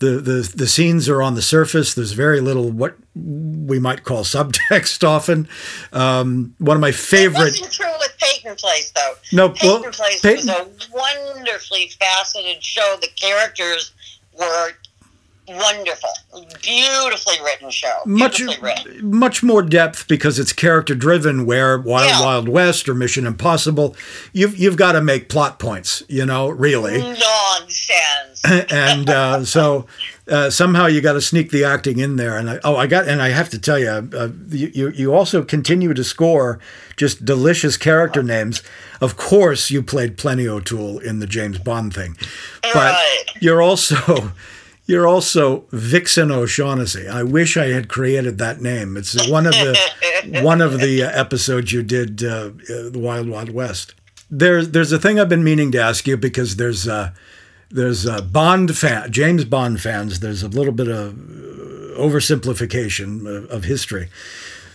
[0.00, 1.94] The the the scenes are on the surface.
[1.94, 5.48] There's very little what we might call subtext often
[5.92, 9.14] um, one of my It favorite wasn't true with Peyton Place, though.
[9.32, 12.96] No, Peyton well, Place Peyton- was a wonderfully faceted show.
[13.00, 13.92] The characters
[14.38, 14.72] were
[15.46, 16.08] wonderful,
[16.62, 17.92] beautifully written show.
[18.06, 19.10] much written.
[19.10, 22.20] much more depth because it's character driven where wild Yeah.
[22.24, 23.94] wild west or mission impossible
[24.32, 28.42] you've you've got to make plot points you know really Nonsense.
[28.72, 29.86] and uh, so
[30.28, 33.06] uh, somehow you got to sneak the acting in there and I, oh I got
[33.06, 36.58] and I have to tell you uh, you you also continue to score
[36.96, 38.62] just delicious character names
[39.00, 42.16] of course you played Plenty O'Toole in the James Bond thing
[42.62, 43.24] but Right.
[43.40, 44.32] you're also
[44.86, 47.08] you're also Vixen O'Shaughnessy.
[47.08, 48.96] I wish I had created that name.
[48.96, 49.78] It's one of the
[50.42, 52.50] one of the uh, episodes you did, uh, uh,
[52.90, 53.94] the Wild Wild West.
[54.30, 57.10] There's there's a thing I've been meaning to ask you because there's uh,
[57.70, 60.20] there's uh, Bond fan James Bond fans.
[60.20, 64.08] There's a little bit of oversimplification of, of history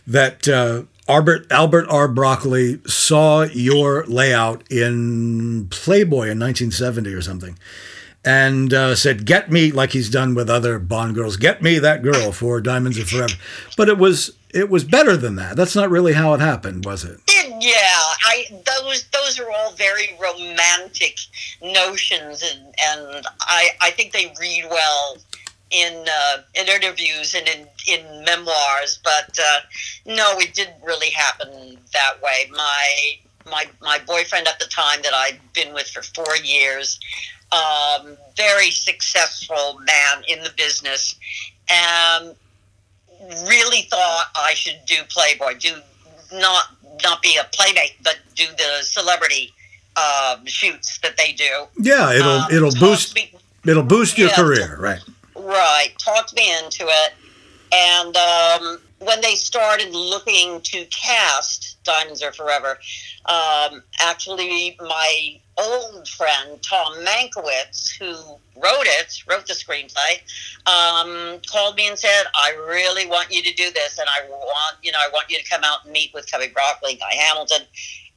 [0.07, 2.07] that uh, Albert Albert R.
[2.07, 7.59] Broccoli saw your layout in Playboy in 1970 or something,
[8.25, 12.03] and uh, said, "Get me," like he's done with other Bond girls, "Get me that
[12.03, 13.33] girl for Diamonds Are Forever."
[13.77, 15.55] But it was it was better than that.
[15.55, 17.19] That's not really how it happened, was it?
[17.27, 21.17] Yeah, I those those are all very romantic
[21.61, 25.17] notions, and and I I think they read well
[25.71, 28.99] in uh, in interviews and in in memoirs.
[29.03, 29.59] But uh,
[30.05, 32.49] no, it didn't really happen that way.
[32.51, 36.99] My my my boyfriend at the time that I'd been with for four years,
[37.51, 41.15] um, very successful man in the business,
[41.69, 42.35] and
[43.47, 45.75] really thought I should do Playboy, do
[46.33, 46.65] not
[47.03, 49.53] not be a playmate, but do the celebrity
[49.95, 51.65] um, shoots that they do.
[51.77, 53.33] Yeah, it'll Um, it'll boost me-
[53.65, 54.35] it'll boost your Yeah.
[54.35, 55.01] career, right?
[55.35, 57.13] Right, talked me into it,
[57.71, 62.79] and um, when they started looking to cast Diamonds Are Forever,
[63.25, 68.13] um, actually my old friend Tom Mankiewicz, who
[68.55, 70.19] wrote it, wrote the screenplay,
[70.65, 74.77] um, called me and said, "I really want you to do this, and I want
[74.81, 77.61] you know I want you to come out and meet with Cubby Broccoli, Guy Hamilton,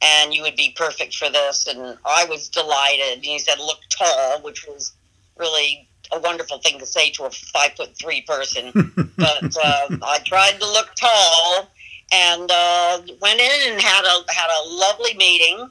[0.01, 3.15] and you would be perfect for this." And I was delighted.
[3.15, 4.93] And he said, "Look tall," which was
[5.37, 8.71] really a wonderful thing to say to a five foot three person.
[9.17, 11.69] but uh, I tried to look tall
[12.13, 15.71] and uh, went in and had a had a lovely meeting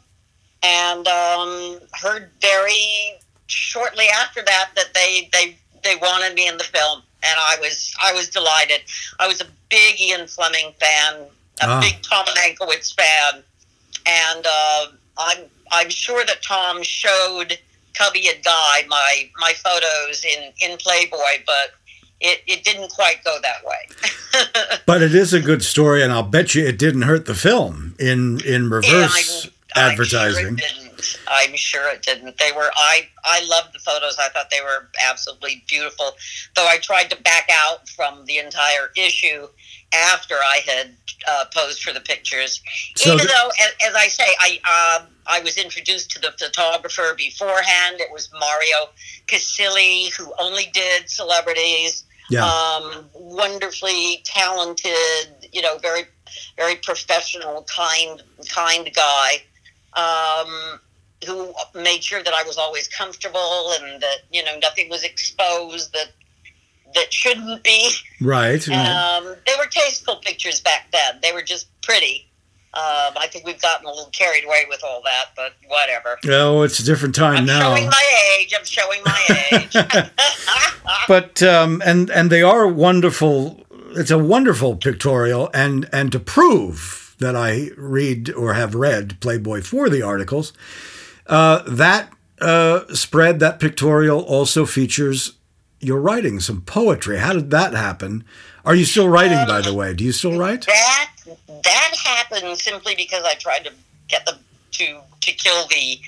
[0.64, 3.14] and um, heard very
[3.48, 7.94] shortly after that that they they they wanted me in the film and I was
[8.04, 8.82] I was delighted.
[9.20, 11.16] I was a big Ian Fleming fan,
[11.62, 11.80] a Ah.
[11.82, 13.44] big Tom Mankiewicz fan,
[14.06, 14.86] and uh,
[15.18, 17.58] I'm I'm sure that Tom showed
[17.94, 21.74] Cubby and Guy my my photos in in Playboy, but
[22.20, 23.88] it, it didn't quite go that way.
[24.86, 27.96] But it is a good story, and I'll bet you it didn't hurt the film
[28.00, 30.48] in in reverse advertising.
[30.48, 31.20] I'm sure it didn't.
[31.28, 32.38] I'm sure it didn't.
[32.38, 32.72] They were.
[32.76, 34.18] I I loved the photos.
[34.20, 36.12] I thought they were absolutely beautiful.
[36.56, 39.48] Though I tried to back out from the entire issue
[39.94, 40.96] after I had
[41.28, 42.62] uh, posed for the pictures.
[42.96, 47.14] So Even though, as, as I say, I uh, I was introduced to the photographer
[47.18, 48.00] beforehand.
[48.00, 48.90] It was Mario
[49.28, 52.06] Casilli, who only did celebrities.
[52.30, 52.46] Yeah.
[52.46, 56.04] Um, wonderfully talented, you know, very,
[56.56, 59.44] very professional, kind, kind guy,
[59.94, 60.80] um,
[61.26, 65.94] who made sure that I was always comfortable and that you know nothing was exposed
[65.94, 66.12] that
[66.94, 67.92] that shouldn't be.
[68.20, 68.68] Right.
[68.68, 71.20] Um, they were tasteful pictures back then.
[71.22, 72.28] They were just pretty.
[72.74, 76.18] Um, I think we've gotten a little carried away with all that, but whatever.
[76.30, 77.72] oh, it's a different time now.
[77.72, 77.76] I'm now.
[77.76, 78.04] showing my
[78.40, 78.54] age.
[78.58, 80.12] I'm showing my age.
[81.08, 83.66] but um, and and they are wonderful.
[83.96, 89.62] It's a wonderful pictorial, and and to prove that I read or have read Playboy
[89.62, 90.52] for the articles,
[91.28, 95.34] uh, that uh, spread that pictorial also features
[95.80, 97.18] your writing, some poetry.
[97.20, 98.24] How did that happen?
[98.66, 99.94] Are you still writing, by the way?
[99.94, 100.66] Do you still write?
[100.66, 101.10] that
[101.64, 103.72] that happened simply because I tried to
[104.08, 104.38] get them
[104.74, 106.00] to to kill the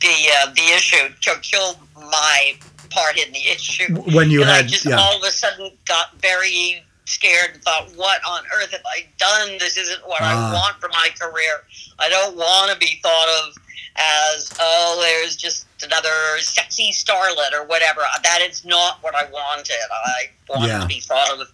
[0.00, 2.54] the uh, the issue, to kill my
[2.90, 3.94] part in the issue.
[4.14, 4.96] When you And I had- just yeah.
[4.96, 9.58] all of a sudden got very scared and thought, "What on earth have I done?
[9.58, 10.50] This isn't what Ah.
[10.50, 11.64] I want for my career.
[11.98, 13.54] I don't want to be thought of
[13.96, 18.02] as oh, there's just another sexy starlet or whatever.
[18.22, 19.74] That is not what I wanted.
[19.92, 20.80] I wanted Yeah.
[20.80, 21.48] to be thought of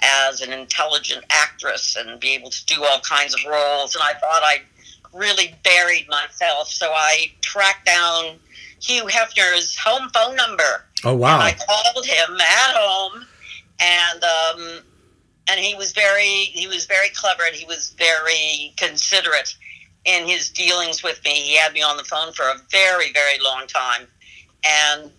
[0.00, 3.94] as an intelligent actress and be able to do all kinds of roles.
[3.94, 4.62] And I thought I
[5.12, 6.68] really buried myself.
[6.70, 8.40] So I tracked down
[8.80, 10.86] Hugh Hefner's home phone number.
[11.04, 11.34] Oh wow!
[11.34, 13.26] And I called him at home,
[13.80, 14.80] and um,
[15.48, 19.54] and he was very he was very clever and he was very considerate
[20.04, 21.30] in his dealings with me.
[21.30, 24.06] He had me on the phone for a very very long time,
[24.64, 25.10] and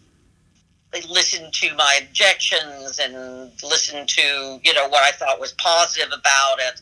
[1.09, 6.59] listened to my objections and listened to you know what I thought was positive about
[6.59, 6.81] it,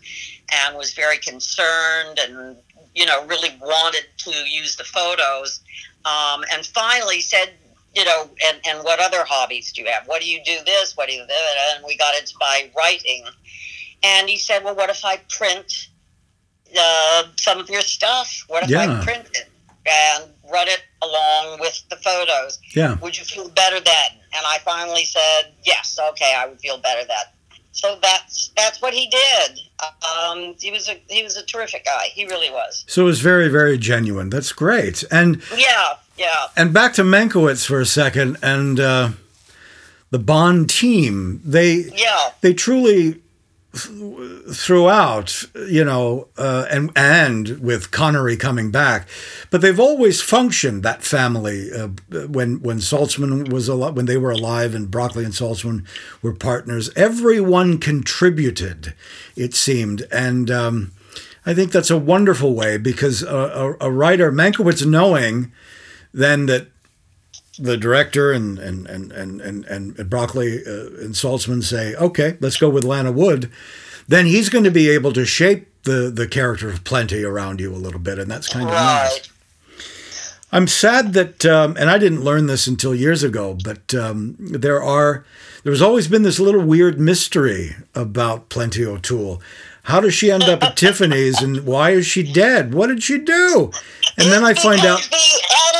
[0.51, 2.58] and was very concerned and
[2.93, 5.62] you know really wanted to use the photos,
[6.06, 7.54] um, and finally said
[7.95, 10.08] you know, and, and what other hobbies do you have?
[10.08, 10.95] What do you do this?
[10.95, 11.75] What do you do that?
[11.75, 13.25] And we got into my writing.
[14.04, 15.88] And he said, well, what if I print
[16.77, 18.43] uh, some of your stuff?
[18.47, 18.99] What if Yeah.
[18.99, 19.49] I print it
[19.86, 22.60] and run it along with the photos?
[22.75, 22.97] Yeah.
[22.99, 24.12] Would you feel better then?
[24.34, 27.17] And I finally said, yes, okay, I would feel better then.
[27.73, 29.60] So that's that's what he did.
[29.82, 32.08] Um, he was a he was a terrific guy.
[32.13, 32.84] He really was.
[32.88, 34.30] So it was very very genuine.
[34.30, 35.06] That's great.
[35.10, 36.47] And Yeah, yeah.
[36.55, 39.10] And back to Mankiewicz for a second, and uh,
[40.12, 41.41] the Bond team.
[41.43, 42.29] They Yeah.
[42.41, 43.21] they truly
[44.53, 49.07] throughout, you know, uh, and and with Connery coming back,
[49.49, 51.71] but they've always functioned that family.
[51.71, 51.88] Uh,
[52.27, 55.86] when when Saltzman was alive, when they were alive, and Broccoli and Saltzman
[56.21, 58.93] were partners, everyone contributed.
[59.36, 60.49] It seemed, and.
[60.51, 60.91] Um,
[61.43, 65.51] I think that's a wonderful way because a, a, a writer, Mankiewicz, knowing
[66.13, 66.67] then that
[67.60, 72.58] the director and and and and and, and Broccoli uh, and Saltzman say, okay, let's
[72.58, 73.52] go with Lana Wood,
[74.08, 77.74] then he's going to be able to shape the the character of Plenty around you
[77.74, 79.30] a little bit, and that's kind of nice.
[80.54, 84.84] I'm sad that, um, and I didn't learn this until years ago, but um, there
[84.84, 85.26] are
[85.63, 89.41] there's always been this little weird mystery about Plenty O'Toole.
[89.84, 92.74] How does she end up at Tiffany's, and why is she dead?
[92.74, 93.71] What did she do?
[94.17, 95.07] And then I find out.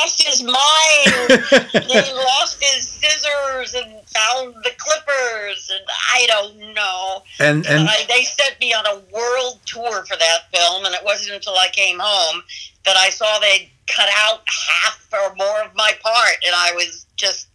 [0.00, 1.44] lost his mind.
[1.72, 7.22] he lost his scissors and found the Clippers, and I don't know.
[7.40, 11.04] And and I, they sent me on a world tour for that film, and it
[11.04, 12.42] wasn't until I came home
[12.84, 17.06] that I saw they cut out half or more of my part, and I was
[17.16, 17.48] just,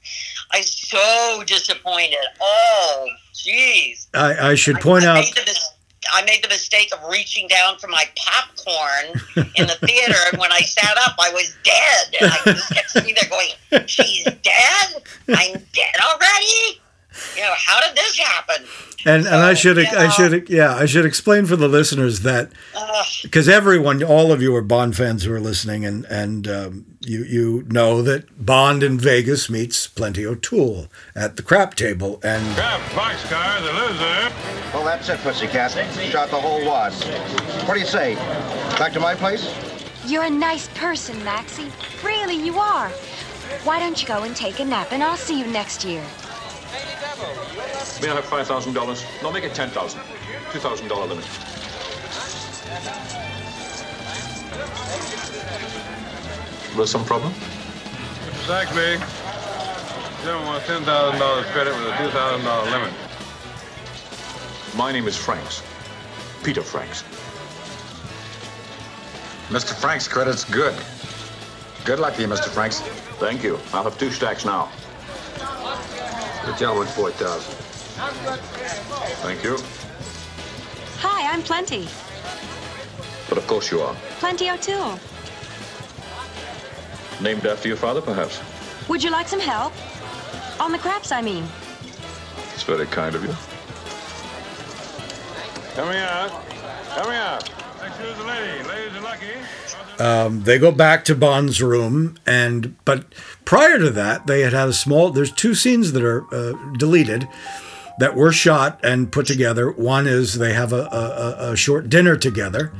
[0.51, 2.17] I was so disappointed.
[2.41, 4.07] Oh, jeez.
[4.13, 5.15] I, I should point I out.
[5.15, 5.72] made the mis-
[6.11, 9.21] I made the mistake of reaching down for my popcorn
[9.55, 12.15] in the theater, and when I sat up, I was dead.
[12.21, 15.03] And I just kept sitting there going, "She's dead.
[15.29, 16.79] I'm dead already."
[17.35, 18.65] You know, how did this happen?
[19.05, 22.51] And and I should you I should yeah I should explain for the listeners that
[23.21, 27.23] because everyone all of you are Bond fans who are listening and and um, you
[27.23, 32.79] you know that Bond in Vegas meets Plenty O'Toole at the crap table and Crap,
[32.91, 34.33] boxcar, the loser.
[34.73, 35.71] Well, that's it, pussycat.
[36.11, 36.93] Shot the whole wad.
[37.65, 38.15] What do you say?
[38.77, 39.53] Back to my place?
[40.05, 41.71] You're a nice person, Maxie.
[42.03, 42.89] Really, you are.
[43.63, 46.01] Why don't you go and take a nap, and I'll see you next year.
[48.01, 49.05] May I have five thousand dollars?
[49.21, 50.01] No, make it ten thousand.
[50.51, 51.25] Two thousand dollar limit.
[56.75, 57.31] There's some problem?
[57.33, 58.47] Mr.
[58.47, 58.97] Saxby,
[60.23, 62.93] gentleman wants $10,000 credit with a $2,000 limit.
[64.75, 65.61] My name is Franks.
[66.43, 67.03] Peter Franks.
[69.49, 69.79] Mr.
[69.79, 70.75] Frank's credit's good.
[71.85, 72.49] Good luck to you, Mr.
[72.49, 72.81] Franks.
[73.19, 73.59] Thank you.
[73.71, 74.71] I'll have two stacks now.
[76.45, 77.53] The gentleman, 4000
[79.21, 79.57] Thank you.
[81.01, 81.87] Hi, I'm Plenty.
[83.29, 83.95] But of course you are.
[84.19, 84.99] Plenty O'Toole.
[87.21, 88.39] Named after your father, perhaps?
[88.89, 89.73] Would you like some help?
[90.59, 91.45] On the craps, I mean.
[92.53, 93.33] It's very kind of you.
[95.75, 96.29] Coming out.
[96.95, 97.49] Coming out.
[97.81, 98.67] Next to the lady.
[98.67, 99.27] Ladies are lucky.
[99.99, 103.05] um, they go back to Bond's room and but
[103.45, 107.27] prior to that they had had a small there's two scenes that are uh, deleted
[107.99, 111.89] that were shot and put together one is they have a, a, a- a short
[111.89, 112.71] dinner together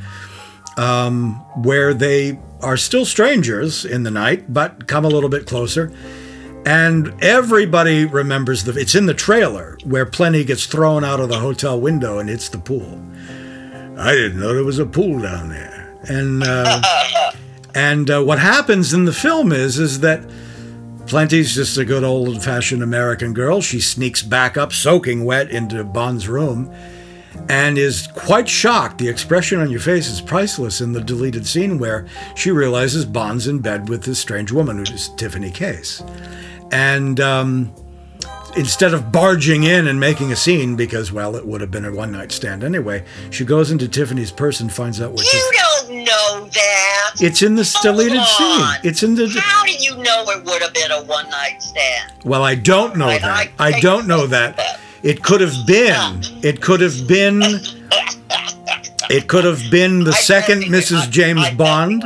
[0.78, 5.92] um, where they are still strangers in the night but come a little bit closer.
[6.66, 11.40] And everybody remembers the it's in the trailer where plenty gets thrown out of the
[11.40, 13.02] hotel window and hits the pool.
[13.98, 15.98] I didn't know there was a pool down there.
[16.08, 16.82] And uh,
[17.76, 20.24] and uh, what happens in the film is is that
[21.06, 23.62] Plenty's just a good old fashioned American girl.
[23.62, 26.74] She sneaks back up, soaking wet, into Bond's room,
[27.50, 28.98] and is quite shocked.
[28.98, 32.06] The expression on your face is priceless in the deleted scene where
[32.36, 36.04] she realizes Bond's in bed with this strange woman, who is Tiffany Case,
[36.72, 37.20] and.
[37.20, 37.74] Um,
[38.56, 41.92] Instead of barging in and making a scene, because well, it would have been a
[41.92, 46.48] one-night stand anyway, she goes into Tiffany's purse and finds out what You don't know
[46.54, 47.14] that.
[47.20, 48.68] it's in the deleted scene.
[48.84, 49.28] It's in the.
[49.42, 52.14] How do you know it would have been a one night stand?
[52.26, 53.50] Well, I don't know I- that.
[53.58, 54.80] I I don't know that.
[55.04, 56.22] It could have been.
[56.44, 57.42] It could have been.
[59.10, 61.10] It could have been the second Mrs.
[61.10, 62.04] James Bond.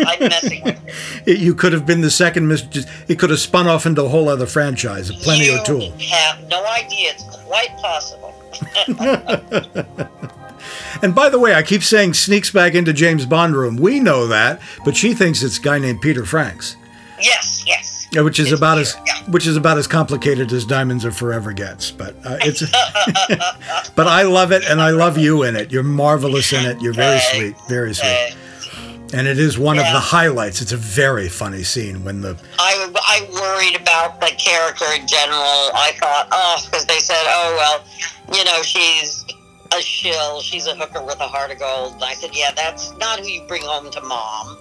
[0.00, 0.78] I'm messing with
[1.26, 1.32] you.
[1.34, 2.86] It- you could have been the second Mrs.
[3.08, 5.10] It could have spun off into a whole other franchise.
[5.10, 5.90] Plenty you O'Toole.
[5.98, 7.10] have no idea.
[7.12, 8.34] It's quite possible.
[11.00, 13.76] And by the way, I keep saying sneaks back into James Bond room.
[13.76, 16.74] We know that, but she thinks it's a guy named Peter Franks.
[17.20, 17.97] yes, yes.
[18.10, 18.94] Yeah, which is about as
[19.28, 22.60] which is about as complicated as Diamonds Are Forever gets, but uh, it's.
[23.94, 25.70] but I love it, and I love you in it.
[25.70, 26.80] You're marvelous in it.
[26.80, 28.34] You're very sweet, very sweet,
[29.12, 30.62] and it is one of the highlights.
[30.62, 35.70] It's a very funny scene when the I, I worried about the character in general.
[35.74, 39.24] I thought, oh, because they said, oh, well, you know, she's
[39.72, 40.40] a shill.
[40.40, 41.94] She's a hooker with a heart of gold.
[41.94, 44.56] And I said, yeah, that's not who you bring home to mom.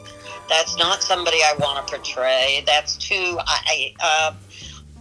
[0.49, 2.63] That's not somebody I want to portray.
[2.65, 3.37] That's too.
[3.39, 4.33] I I, uh,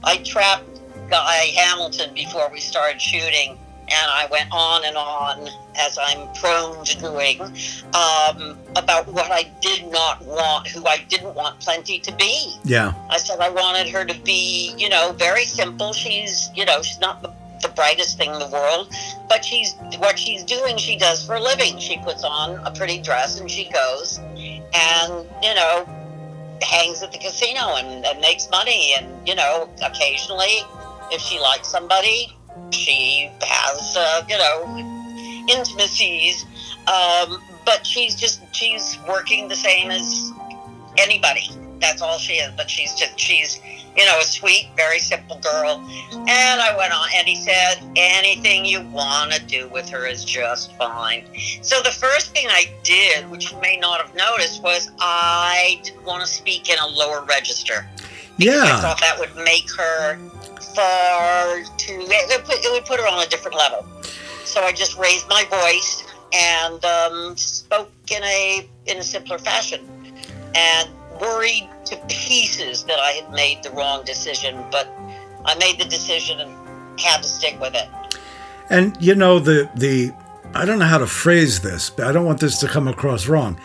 [0.05, 0.81] I trapped
[1.11, 3.51] Guy Hamilton before we started shooting,
[3.89, 9.45] and I went on and on as I'm prone to doing um, about what I
[9.61, 12.55] did not want, who I didn't want Plenty to be.
[12.65, 15.93] yeah I said I wanted her to be, you know, very simple.
[15.93, 17.33] She's, you know, she's not the,
[17.63, 18.93] the brightest thing in the world,
[19.29, 20.77] but she's what she's doing.
[20.79, 21.79] She does for a living.
[21.79, 24.19] She puts on a pretty dress and she goes,
[24.75, 25.85] and you know,
[26.63, 28.95] hangs at the casino and, and makes money.
[28.99, 30.63] And you know, occasionally,
[31.11, 32.37] if she likes somebody,
[32.71, 36.45] she has, uh, you know, intimacies.
[36.87, 40.31] Um, but she's just she's working the same as
[40.99, 41.51] anybody.
[41.81, 42.53] That's all she is.
[42.57, 43.61] But she's just she's
[43.97, 45.85] you know a sweet, very simple girl.
[46.13, 50.25] And I went on, and he said, anything you want to do with her is
[50.25, 51.25] just fine.
[51.63, 56.23] So the first thing I did, which you may not have noticed, was I want
[56.23, 57.87] to speak in a lower register.
[58.39, 58.63] Yeah.
[58.65, 60.19] I thought that would make her
[60.75, 62.05] far too.
[62.07, 63.87] It would, put, it would put her on a different level.
[64.45, 69.81] So I just raised my voice and um, spoke in a in a simpler fashion,
[70.55, 70.89] and
[71.21, 74.65] worried to pieces that I had made the wrong decision.
[74.71, 74.89] But
[75.45, 77.89] I made the decision and had to stick with it.
[78.71, 80.13] And you know the the
[80.55, 83.27] I don't know how to phrase this, but I don't want this to come across
[83.27, 83.59] wrong.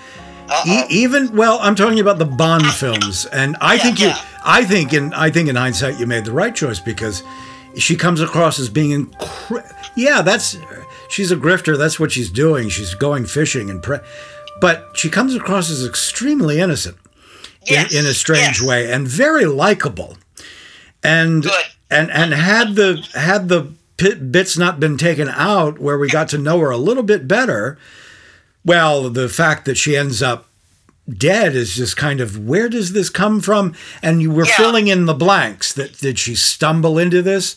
[0.67, 4.11] E- even well, I'm talking about the Bond films, and I think you,
[4.43, 7.23] I think in, I think in hindsight, you made the right choice because
[7.77, 10.57] she comes across as being, incre- yeah, that's,
[11.07, 11.77] she's a grifter.
[11.77, 12.67] That's what she's doing.
[12.67, 13.99] She's going fishing and, pre-
[14.59, 16.97] but she comes across as extremely innocent
[17.67, 20.17] in, in a strange way and very likable,
[21.03, 21.45] and
[21.89, 26.27] and and had the had the pit bits not been taken out where we got
[26.29, 27.77] to know her a little bit better
[28.63, 30.47] well, the fact that she ends up
[31.11, 33.73] dead is just kind of where does this come from?
[34.03, 35.73] And you were filling in the blanks.
[35.73, 37.55] That did she stumble into this?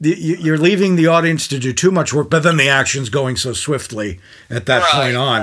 [0.00, 3.36] You- You're leaving the audience to do too much work, but then the action's going
[3.36, 4.20] so swiftly
[4.50, 5.40] at that point on.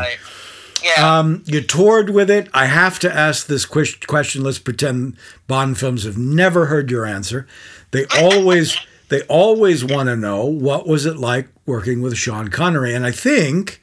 [1.02, 2.50] Um, you toured with it.
[2.54, 4.44] I have to ask this ques- question.
[4.44, 5.18] Let's pretend
[5.48, 7.48] Bond films have never heard your answer.
[7.92, 8.78] They always
[9.10, 12.94] they always want to know what was it like working with Sean Connery.
[12.94, 13.82] And I think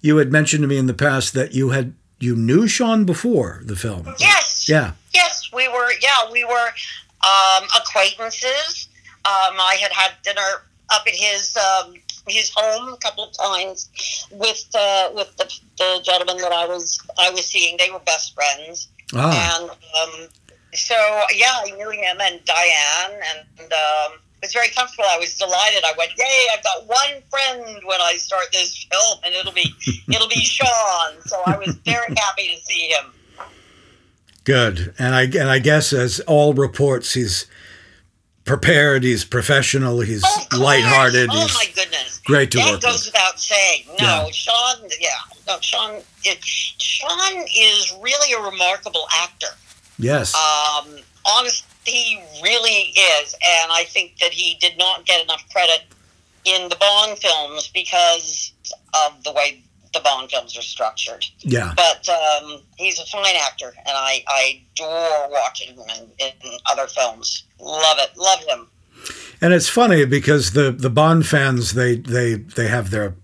[0.00, 3.60] you had mentioned to me in the past that you had you knew Sean before
[3.64, 4.14] the film.
[4.18, 4.68] Yes.
[4.68, 4.92] Yeah.
[5.12, 5.90] Yes, we were.
[6.00, 6.68] Yeah, we were
[7.22, 8.88] um, acquaintances.
[9.24, 11.94] Um, I had had dinner up at his um,
[12.28, 13.88] his home a couple of times
[14.30, 17.76] with uh, with the, the gentleman that I was I was seeing.
[17.78, 19.58] They were best friends, Ah.
[19.60, 20.28] and um,
[20.74, 20.94] so
[21.34, 23.20] yeah, I knew him and Diane,
[23.58, 25.04] and um, was very comfortable.
[25.08, 25.84] I was delighted.
[25.84, 26.46] I went, "Yay!
[26.56, 29.72] I've got one friend when I start this film, and it'll be
[30.12, 33.12] it'll be Sean." So I was very happy to see him.
[34.44, 34.94] Good.
[34.98, 37.46] And I and I guess as all reports, he's
[38.44, 39.02] prepared.
[39.04, 40.00] He's professional.
[40.00, 40.22] He's
[40.56, 41.28] lighthearted.
[41.32, 42.20] Oh he's my goodness!
[42.24, 43.14] great to that work goes with.
[43.14, 43.84] without saying.
[44.00, 44.30] No, Yeah.
[44.30, 44.88] Sean.
[45.00, 45.08] Yeah,
[45.46, 46.00] no, Sean.
[46.24, 49.48] It, Sean is really a remarkable actor.
[49.98, 50.34] Yes.
[50.34, 55.82] Um, honest, he really is, and I think that he did not get enough credit
[56.44, 58.52] in the Bond films because
[59.06, 59.62] of the way
[59.92, 61.24] the Bond films are structured.
[61.40, 61.72] Yeah.
[61.76, 65.84] But um, he's a fine actor, and I, I adore watching him
[66.18, 67.44] in, in other films.
[67.60, 68.16] Love it.
[68.16, 68.68] Love him.
[69.40, 73.16] And it's funny because the the Bond fans they they they have their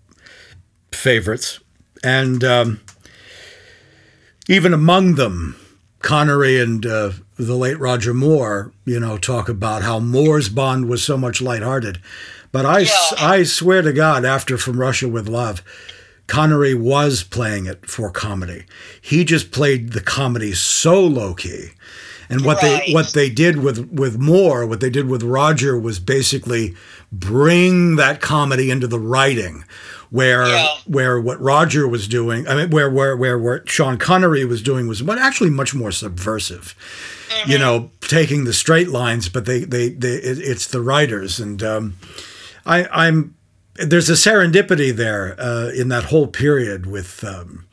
[0.93, 1.61] favorites,
[2.03, 2.81] and um,
[4.49, 5.57] even among them,
[6.01, 11.05] Connery and uh, the late Roger Moore, you know, talk about how Moore's Bond was
[11.05, 12.01] so much lighthearted.
[12.51, 12.87] But I
[13.21, 15.63] I swear to God, after From Russia with Love.
[16.29, 18.65] Connery was playing it for comedy.
[19.01, 21.71] He just played the comedy so low key.
[22.31, 25.99] And what they what they did with with Moore, what they did with Roger was
[25.99, 26.75] basically
[27.11, 29.65] bring that comedy into the writing,
[30.11, 30.47] where
[30.87, 34.87] where what Roger was doing, I mean, where where where where Sean Connery was doing
[34.87, 36.75] was but actually much more subversive.
[37.47, 41.63] You know, taking the straight lines, but they they, they it, it's the writers, and
[41.63, 41.97] um,
[42.67, 43.37] I I'm
[43.79, 47.25] there's a serendipity there uh, in that whole period with.
[47.25, 47.65] Um,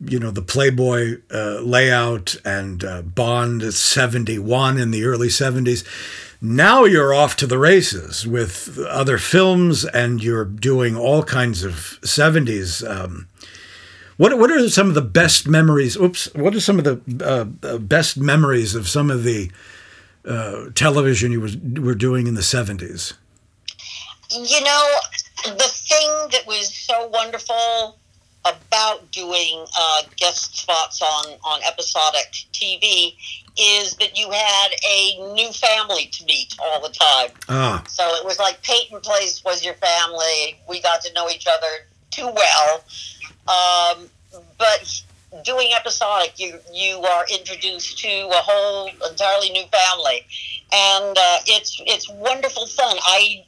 [0.00, 5.84] you know the Playboy uh, layout and uh, Bond 71 in the early 70s.
[6.40, 11.98] Now you're off to the races with other films and you're doing all kinds of
[12.02, 12.86] 70s.
[12.86, 13.28] Um,
[14.16, 15.96] what, what are some of the best memories?
[15.96, 16.32] Oops.
[16.34, 19.50] What are some of the uh, uh, best memories of some of the
[20.26, 23.14] uh, television you was, were doing in the 70s?
[24.30, 24.90] You know,
[25.44, 27.98] the thing that was so wonderful
[28.44, 33.14] about doing uh, guest spots on, on episodic TV
[33.56, 37.30] is that you had a new family to meet all the time.
[37.48, 37.84] Ah.
[37.88, 40.58] So it was like Peyton Place was your family.
[40.68, 42.84] We got to know each other too well.
[43.48, 44.10] Um,
[44.58, 45.02] but
[45.44, 50.26] doing episodic, you you are introduced to a whole entirely new family,
[50.72, 52.96] and uh, it's it's wonderful fun.
[53.02, 53.44] I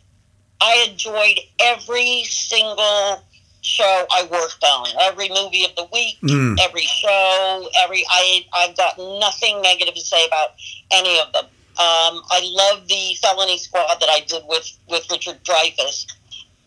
[0.60, 3.22] I enjoyed every single
[3.62, 6.58] show I worked on, every movie of the week, Mm.
[6.60, 10.54] every show, every I I've got nothing negative to say about
[10.90, 11.44] any of them.
[11.78, 16.06] Um, I love the felony squad that I did with with Richard Dreyfuss.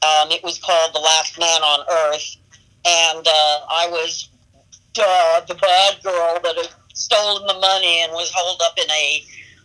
[0.01, 2.35] Um, it was called The Last Man on Earth,
[2.85, 4.29] and uh, I was
[4.99, 9.23] uh, the bad girl that had stolen the money and was holed up in a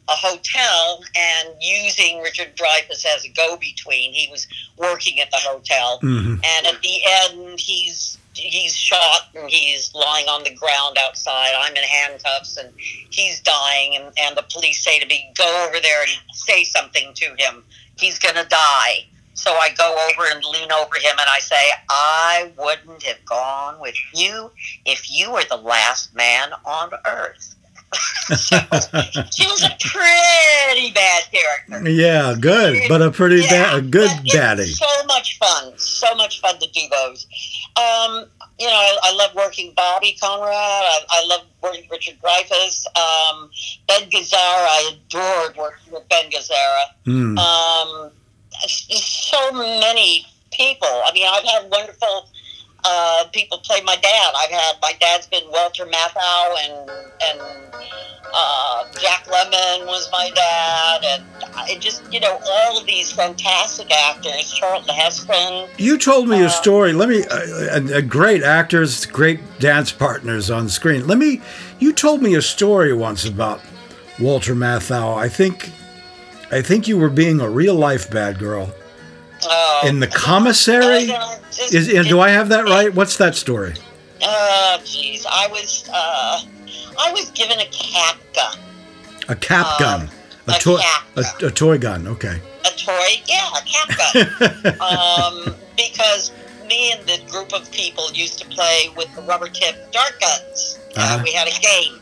[0.09, 4.13] a hotel and using Richard Dreyfuss as a go-between.
[4.13, 4.47] He was
[4.77, 6.45] working at the hotel, Mhm.
[6.45, 11.55] and at the end, he's he's shot and he's lying on the ground outside.
[11.55, 12.75] I'm in handcuffs and
[13.11, 17.15] he's dying, and, and the police say to me, "Go over there and say something
[17.15, 17.65] to him.
[17.97, 22.53] He's gonna die." So I go over and lean over him and I say, I
[22.57, 24.53] wouldn't have gone with you
[24.85, 27.55] if you were the last man on earth.
[29.31, 31.91] She was a pretty bad character.
[31.91, 34.65] yeah, good, but a pretty Yeah, ba- a good baddie.
[34.75, 35.73] So much fun.
[35.79, 37.27] So much fun to do those.
[37.77, 38.27] Um,
[38.59, 40.53] you know, I, I love working Bobby Conrad.
[40.53, 42.87] I, I love working Richard Dreyfuss.
[42.97, 43.51] Um,
[43.89, 46.85] ben Gazzara, I adored working with Ben Gazzara.
[47.05, 47.39] Hmm.
[47.39, 48.11] Um,
[48.69, 50.89] so many people.
[50.89, 52.29] I mean, I've had wonderful
[52.85, 54.33] uh, people play my dad.
[54.37, 56.91] I've had my dad's been Walter Matthau and
[57.23, 57.41] and
[58.37, 61.25] uh, Jack Lemmon was my dad, and
[61.55, 64.53] I just you know all of these fantastic actors.
[64.53, 65.69] Charlton Heston.
[65.79, 66.93] You told me a story.
[66.93, 71.07] Let me, uh, uh, great actors, great dance partners on screen.
[71.07, 71.41] Let me,
[71.79, 73.61] you told me a story once about
[74.19, 75.17] Walter Matthau.
[75.17, 75.71] I think,
[76.51, 78.73] I think you were being a real life bad girl
[79.49, 81.11] Oh, in the commissary.
[81.73, 82.93] Is, do I have that right?
[82.95, 83.75] What's that story?
[84.23, 86.41] Oh, jeez, I was uh,
[86.99, 88.59] I was given a cap gun,
[89.29, 90.11] A cap Uh, gun,
[90.49, 90.81] a, a toy,
[91.17, 92.07] a, a toy gun.
[92.07, 92.41] Okay.
[92.65, 94.81] a toy, yeah, a cap gun.
[94.81, 96.33] um, because
[96.67, 100.79] me and the group of people used to play with the rubber tip dart guns.
[100.97, 101.21] Uh, Uh-huh.
[101.25, 102.01] we had a game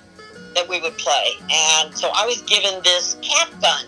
[0.54, 3.84] that we would play, and so I was given this cap gun,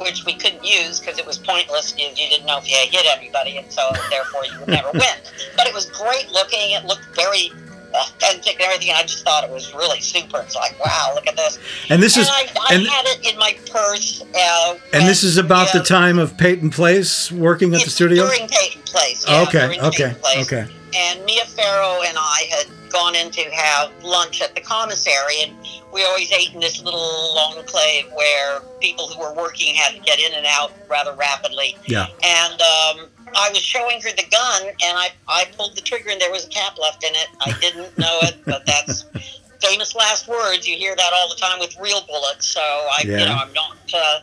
[0.00, 1.94] which we couldn't use because it was pointless.
[1.98, 5.18] You, you didn't know if you hit anybody, and so therefore you would never win.
[5.56, 6.70] But it was great looking.
[6.72, 7.52] It looked very
[7.94, 8.92] authentic and everything.
[8.94, 10.40] I just thought it was really super.
[10.40, 11.58] It's like, wow, look at this.
[11.88, 14.22] And this is- I, I and- had it in my purse.
[14.34, 15.80] Uh, And this is about yeah.
[15.80, 18.26] the time of Peyton Place working at the studio.
[18.26, 19.24] During Peyton Place.
[19.26, 19.80] Yeah, okay.
[19.80, 20.14] Okay.
[20.20, 20.52] Place.
[20.52, 20.70] Okay.
[20.94, 25.54] And Mia Farrow and I had gone in to have lunch at the commissary, and
[25.92, 30.18] we always ate in this little enclave where people who were working had to get
[30.18, 31.76] in and out rather rapidly.
[31.86, 32.06] Yeah.
[32.22, 36.20] And um, I was showing her the gun, and I, I pulled the trigger, and
[36.20, 37.28] there was a cap left in it.
[37.40, 39.04] I didn't know it, but that's
[39.60, 40.66] famous last words.
[40.66, 42.46] You hear that all the time with real bullets.
[42.46, 43.18] So I, yeah.
[43.18, 44.20] you know, I'm not uh,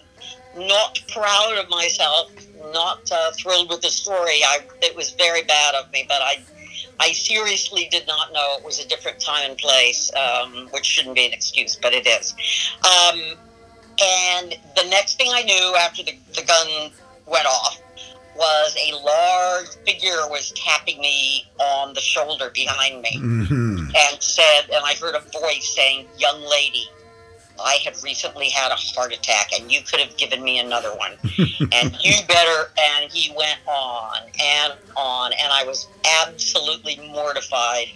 [0.57, 2.32] not proud of myself,
[2.74, 4.43] not uh, thrilled with the story.
[4.43, 6.43] I it was very bad of me, but I.
[6.99, 11.15] I seriously did not know it was a different time and place, um, which shouldn't
[11.15, 12.34] be an excuse, but it is.
[12.84, 13.19] Um,
[14.01, 16.91] and the next thing I knew after the, the gun
[17.26, 17.82] went off
[18.36, 24.63] was a large figure was tapping me on the shoulder behind me hmm and said,
[24.73, 26.86] and I heard a voice saying, Young lady,
[27.63, 31.13] I had recently had a heart attack and you could have given me another one.
[31.71, 32.71] and you better.
[32.79, 35.31] And he went on and on.
[35.33, 35.87] And I was
[36.23, 37.87] absolutely mortified.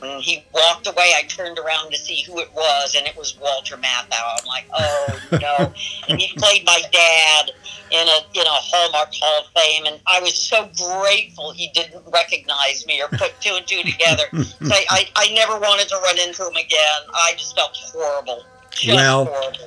[0.00, 3.38] When he walked away, I turned around to see who it was, and it was
[3.40, 4.38] Walter Matthau.
[4.40, 5.72] I'm like, oh no.
[6.08, 7.50] and he played my dad
[7.90, 12.02] in a in a Hallmark Hall of Fame, and I was so grateful he didn't
[12.12, 14.24] recognize me or put two and two together.
[14.42, 17.00] so I, I, I never wanted to run into him again.
[17.14, 18.44] I just felt horrible.
[18.72, 19.58] Just Well, horrible.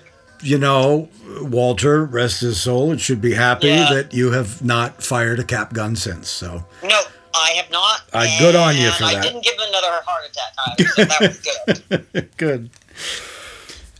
[0.43, 1.09] You know,
[1.41, 2.91] Walter, rest his soul.
[2.93, 3.93] It should be happy Yeah.
[3.93, 6.29] that you have not fired a cap gun since.
[6.29, 6.99] So, No,
[7.35, 8.01] I have not.
[8.11, 9.23] Uh, good on you for I that.
[9.23, 12.29] didn't give him another heart attack either, so that was good.
[12.37, 12.69] good.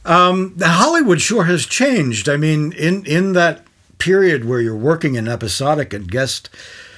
[0.04, 2.28] Um, Hollywood sure has changed.
[2.28, 3.64] I mean, in in that
[4.00, 6.50] period where you're working in episodic and guest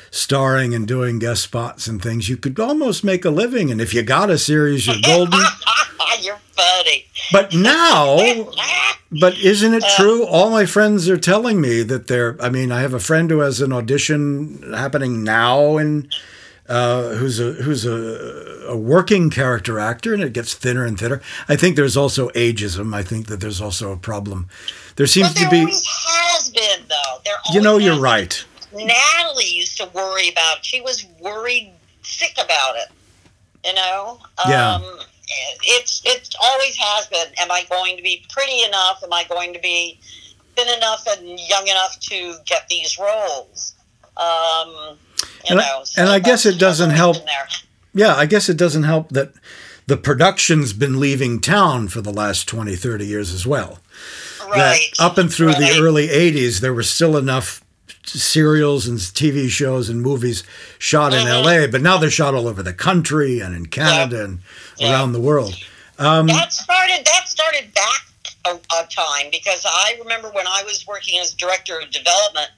[0.10, 3.70] starring and doing guest spots and things, you could almost make a living.
[3.72, 5.42] And if you got a series, you're golden.
[6.22, 7.06] You're funny.
[7.32, 8.18] But now,
[9.20, 10.26] but isn't it true?
[10.26, 12.38] All my friends are telling me that they're.
[12.42, 16.14] I mean, I have a friend who has an audition happening now, and
[16.68, 21.22] uh, who's a who's a, a working character actor, and it gets thinner and thinner.
[21.48, 22.94] I think there's also ageism.
[22.96, 24.48] I think that there's also a problem.
[24.96, 25.60] There seems to be.
[25.60, 27.22] always has been though.
[27.26, 28.44] There You know, you're right.
[28.72, 28.88] been.
[28.88, 30.58] Natalie used to worry about.
[30.58, 30.66] It.
[30.66, 32.90] She was worried sick about it.
[33.66, 34.20] You know.
[34.48, 34.80] Yeah.
[35.64, 37.28] It's it always has been.
[37.40, 39.04] Am I going to be pretty enough?
[39.04, 40.00] Am I going to be
[40.56, 43.74] thin enough and young enough to get these roles?
[44.18, 47.18] Um, you And I, so and I guess it doesn't help.
[47.18, 47.48] there.
[47.94, 49.34] Yeah, I guess it doesn't help that
[49.86, 53.80] the production's been leaving town for the last 20, 30 years as well.
[54.56, 57.64] That up and through the early 80s, there were still enough
[58.06, 60.44] serials and TV shows and movies
[60.78, 64.40] shot in LA, but now they're shot all over the country and in Canada and
[64.82, 65.56] around the world.
[66.00, 68.02] Um, that started that started back
[68.46, 72.50] a, a time because I remember when I was working as director of development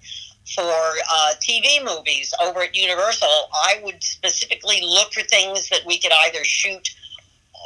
[0.56, 5.98] for uh, TV movies over at Universal, I would specifically look for things that we
[6.00, 6.88] could either shoot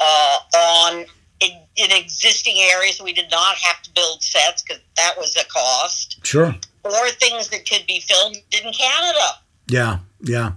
[0.01, 1.05] uh, on
[1.41, 5.45] in, in existing areas, we did not have to build sets because that was a
[5.45, 6.53] cost, Sure.
[6.83, 9.27] or things that could be filmed in Canada.
[9.67, 9.99] Yeah.
[10.21, 10.51] Yeah.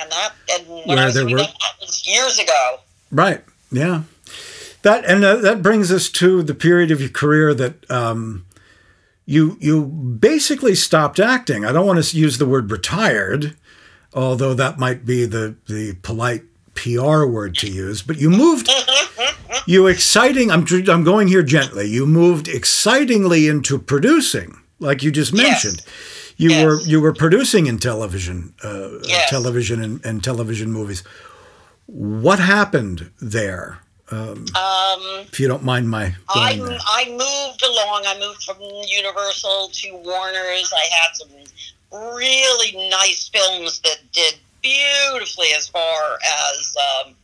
[0.00, 2.80] And that, and Where there were- that was years ago.
[3.14, 3.44] Right.
[3.70, 4.02] Yeah.
[4.82, 8.44] That and uh, that brings us to the period of your career that um,
[9.24, 11.64] you you basically stopped acting.
[11.64, 13.56] I don't want to use the word retired,
[14.12, 16.42] although that might be the the polite
[16.74, 18.02] PR word to use.
[18.02, 18.68] But you moved.
[19.66, 20.50] You exciting.
[20.50, 21.86] I'm I'm going here gently.
[21.86, 25.80] You moved excitingly into producing, like you just mentioned.
[25.86, 28.88] Yes You were you were producing in television, uh,
[29.28, 31.02] television and, and television movies.
[31.86, 33.78] What happened there?
[34.10, 36.78] Um, Um, if you don't mind my I, there.
[36.86, 38.04] I moved along.
[38.06, 40.72] I moved from Universal to Warner's.
[40.72, 41.28] I had some
[41.92, 46.18] really nice films that did beautifully as far
[46.52, 46.76] as
[47.06, 47.14] um,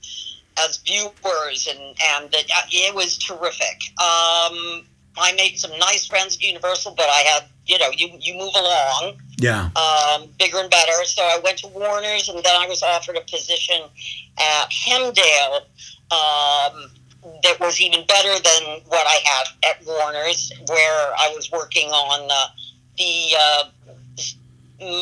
[0.58, 3.80] as viewers, and and that uh, it was terrific.
[3.98, 4.84] Um,
[5.18, 8.54] I made some nice friends at Universal, but I had you know you you move
[8.54, 9.70] along Yeah.
[9.74, 11.04] um, bigger and better.
[11.04, 13.82] So I went to Warner's, and then I was offered a position
[14.38, 15.62] at Hemdale
[16.12, 16.90] um,
[17.42, 22.30] that was even better than what I had at Warner's, where I was working on
[22.30, 22.46] uh,
[22.98, 23.64] the uh,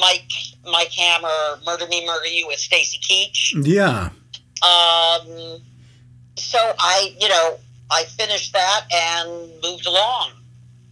[0.01, 0.31] Mike
[0.65, 3.65] Mike Hammer "Murder Me, Murder You" with Stacy Keach.
[3.65, 4.11] Yeah.
[4.61, 5.61] Um,
[6.37, 7.59] so I, you know,
[7.91, 10.33] I finished that and moved along.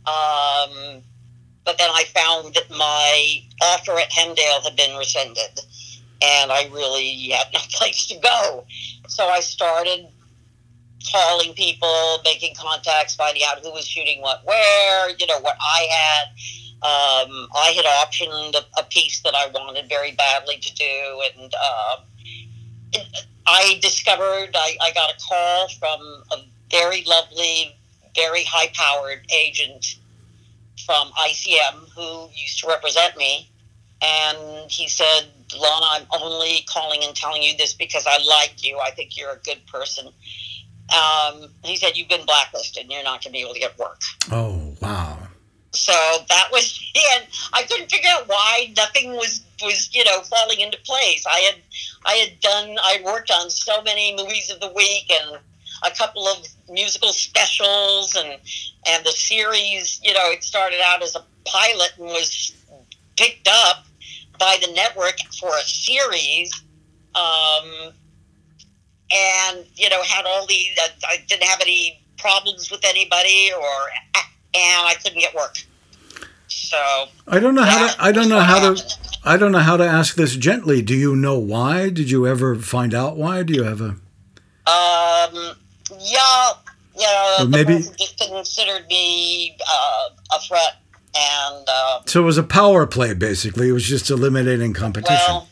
[0.07, 1.03] Um,
[1.67, 5.61] but then I found that my offer at Hemdale had been rescinded,
[6.23, 8.65] and I really had no place to go.
[9.09, 10.07] So I started
[11.13, 15.89] calling people, making contacts, finding out who was shooting what where, you know, what I
[15.91, 16.29] had.
[16.83, 21.53] Um, I had optioned a, a piece that I wanted very badly to do, and
[21.55, 21.97] uh,
[23.47, 26.01] I discovered I, I got a call from
[26.33, 27.75] a very lovely,
[28.15, 29.97] very high powered agent
[30.85, 33.51] from ICM who used to represent me.
[34.03, 38.79] And he said, Lana, I'm only calling and telling you this because I like you.
[38.79, 40.09] I think you're a good person.
[40.95, 43.79] Um, he said, You've been blacklisted and you're not going to be able to get
[43.79, 44.01] work.
[44.31, 45.19] Oh wow.
[45.73, 45.93] So
[46.29, 46.81] that was
[47.15, 51.25] and I couldn't figure out why nothing was was you know falling into place.
[51.27, 51.57] I had
[52.05, 55.39] I had done I worked on so many movies of the week and
[55.85, 58.39] a couple of musical specials and
[58.87, 60.01] and the series.
[60.03, 62.55] You know, it started out as a pilot and was
[63.17, 63.87] picked up
[64.39, 66.53] by the network for a series.
[67.15, 67.93] Um,
[69.13, 70.77] and you know had all these.
[70.83, 73.91] Uh, I didn't have any problems with anybody, or
[74.55, 75.57] and I couldn't get work.
[76.49, 78.03] So I don't know how to.
[78.03, 78.83] I don't know how to.
[79.25, 80.83] I don't know how to ask this gently.
[80.83, 81.91] Do you know why?
[81.91, 83.43] Did you ever find out why?
[83.43, 83.97] Do you have a?
[84.69, 85.57] Um,
[86.01, 86.53] yeah.
[87.39, 90.77] Or the maybe- just considered me uh, a threat,
[91.15, 93.69] and uh, So it was a power play, basically.
[93.69, 95.17] It was just eliminating competition.
[95.29, 95.49] well,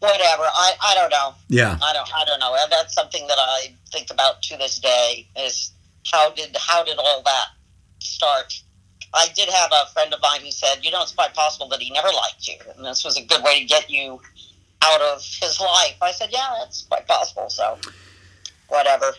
[0.00, 0.42] whatever.
[0.44, 1.34] I, I don't know.
[1.48, 1.78] Yeah.
[1.82, 2.54] I don't I don't know.
[2.58, 5.26] And That's something that I think about to this day.
[5.36, 5.72] Is
[6.10, 7.46] how did how did all that
[8.00, 8.52] start?
[9.14, 11.80] I did have a friend of mine who said, you know, it's quite possible that
[11.80, 14.20] he never liked you, and this was a good way to get you
[14.82, 15.94] out of his life.
[16.02, 17.48] I said, yeah, that's quite possible.
[17.48, 17.78] So,
[18.74, 19.12] whatever.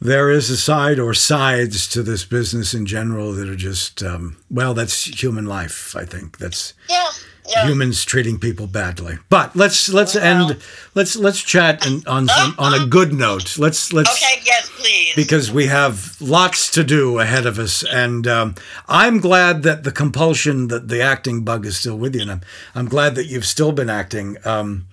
[0.00, 4.36] There is a side or sides to this business in general that are just, um,
[4.50, 5.94] well, that's human life.
[5.96, 7.08] I think that's Yeah,
[7.48, 7.66] yeah.
[7.66, 9.18] humans treating people badly.
[9.30, 10.58] But let's let's end.
[10.94, 13.56] Let's let's chat and on some, on a good note.
[13.56, 15.12] Let's let's Okay, yes, please.
[15.16, 18.56] because we have lots to do ahead of us, and um,
[18.88, 22.40] I'm glad that the compulsion that the acting bug is still with you, and I'm
[22.74, 24.36] I'm glad that you've still been acting.
[24.44, 24.86] Um,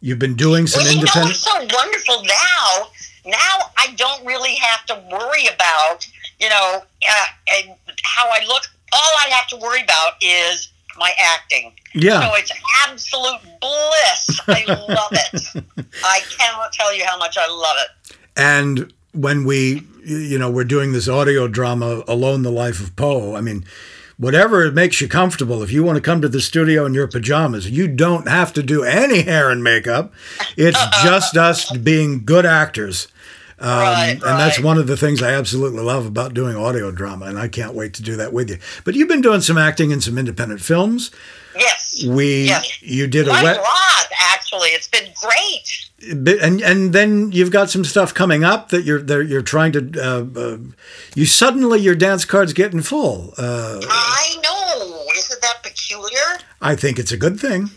[0.00, 1.38] you've been doing some Well, know independent.
[1.44, 2.88] what's so wonderful now?
[3.24, 6.08] Now I don't really have to worry about,
[6.40, 8.64] you know, uh, and how I look.
[8.92, 11.72] All I have to worry about is my acting.
[11.94, 12.20] Yeah.
[12.20, 12.52] So it's
[12.86, 14.40] absolute bliss.
[14.48, 15.64] I love it.
[16.04, 18.16] I cannot tell you how much I love it.
[18.36, 23.34] And when we, you know, we're doing this audio drama, Alone the Life of Poe,
[23.34, 23.64] I mean,
[24.18, 27.70] whatever makes you comfortable, if you want to come to the studio in your pajamas,
[27.70, 30.12] you don't have to do any hair and makeup.
[30.56, 33.08] It's just us being good actors.
[33.60, 37.38] Um, And that's one of the things I absolutely love about doing audio drama, and
[37.38, 38.58] I can't wait to do that with you.
[38.84, 41.10] But you've been doing some acting in some independent films.
[41.58, 42.04] Yes.
[42.06, 42.80] We Yes.
[42.82, 44.68] you did a wet a lot, actually.
[44.68, 45.87] It's been great.
[46.00, 49.80] And and then you've got some stuff coming up that you're that you're trying to
[50.00, 50.58] uh, uh,
[51.16, 53.34] you suddenly your dance card's getting full.
[53.36, 55.04] Uh, I know.
[55.16, 56.38] Isn't that peculiar?
[56.60, 57.70] I think it's a good thing.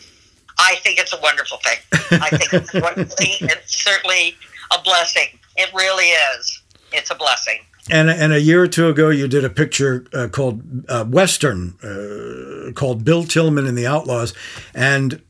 [0.59, 1.79] I think it's a wonderful thing.
[2.21, 3.37] I think it's a wonderful thing.
[3.41, 4.35] It's certainly
[4.71, 5.39] a blessing.
[5.57, 6.61] It really is.
[6.93, 7.59] It's a blessing.
[7.89, 11.73] And and a year or two ago, you did a picture uh, called uh, Western,
[11.81, 14.35] uh, called Bill Tilghman and the Outlaws,
[14.75, 15.23] and.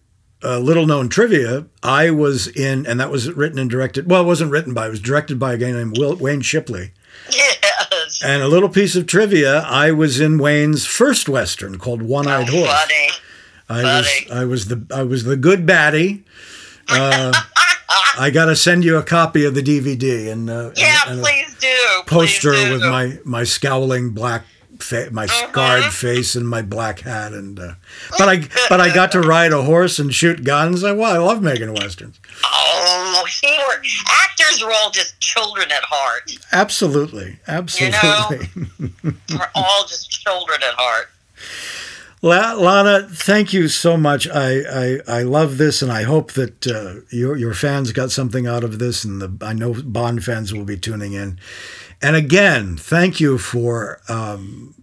[0.44, 4.10] Uh, little known trivia, I was in, and that was written and directed.
[4.10, 6.92] Well, it wasn't written by, it was directed by a guy named Will, Wayne Shipley.
[7.32, 8.22] Yes.
[8.24, 12.50] And a little piece of trivia, I was in Wayne's first Western called One Eyed
[12.50, 12.68] Horse.
[12.70, 13.10] Funny.
[13.70, 16.24] I was I was the I was the good baddie.
[16.90, 17.32] Uh,
[18.20, 21.22] I got to send you a copy of the DVD and, uh, Yeah, and, and
[21.22, 21.68] please do.
[22.08, 22.72] poster please do.
[22.74, 24.44] with my my scowling black
[24.82, 25.52] fa- my Mm-hmm.
[25.52, 27.74] scarred face and my black hat and uh,
[28.18, 28.38] but I
[28.70, 30.84] but I got to ride a horse and shoot guns.
[30.84, 32.20] I well, I love making westerns.
[32.46, 33.82] Oh, see, we're,
[34.24, 36.32] actors are all just children at heart.
[36.52, 38.50] Absolutely, absolutely.
[39.30, 41.10] We're all just children at heart.
[42.24, 44.28] La- Lana, thank you so much.
[44.30, 48.46] I, I, I love this, and I hope that uh, your your fans got something
[48.46, 51.40] out of this, and the I know Bond fans will be tuning in.
[52.02, 54.74] And again, thank you for um,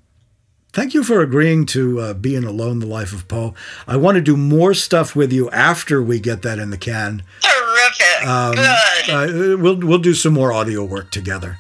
[0.73, 3.55] thank you for agreeing to uh, be in Alone: The Life of Poe.
[3.87, 7.23] I want to do more stuff with you after we get that in the can.
[7.41, 8.27] Terrific.
[8.27, 9.11] Um, Good.
[9.11, 11.59] uh, we'll we'll do some more audio work together.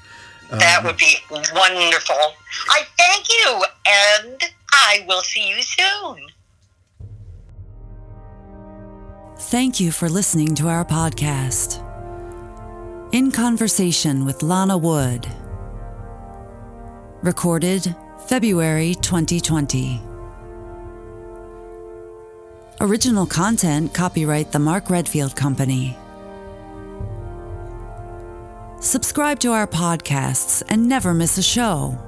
[0.50, 2.16] that would be wonderful.
[2.68, 4.42] I thank you, and
[4.72, 6.26] I will see you soon.
[9.40, 11.84] Thank you for listening to our podcast.
[13.12, 15.26] In Conversation with Lana Wood.
[17.22, 17.96] Recorded
[18.28, 20.00] February 2020.
[22.80, 25.96] Original content copyright the Mark Redfield Company.
[28.78, 31.98] Subscribe to our podcasts and never miss a show.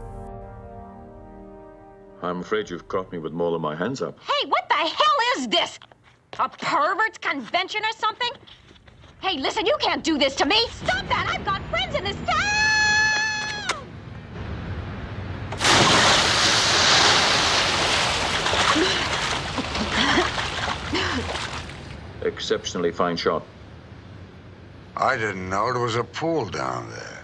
[2.23, 4.17] I'm afraid you've caught me with more than my hands up.
[4.21, 5.81] Hey, what the hell is this?
[6.39, 8.31] A pervert's convention or something?
[9.21, 10.69] Hey, listen, you can't do this to me.
[10.69, 11.35] Stop that!
[11.37, 12.60] I've got friends in this town!
[22.23, 23.45] Exceptionally fine shot.
[24.97, 27.20] I didn't know there was a pool down there.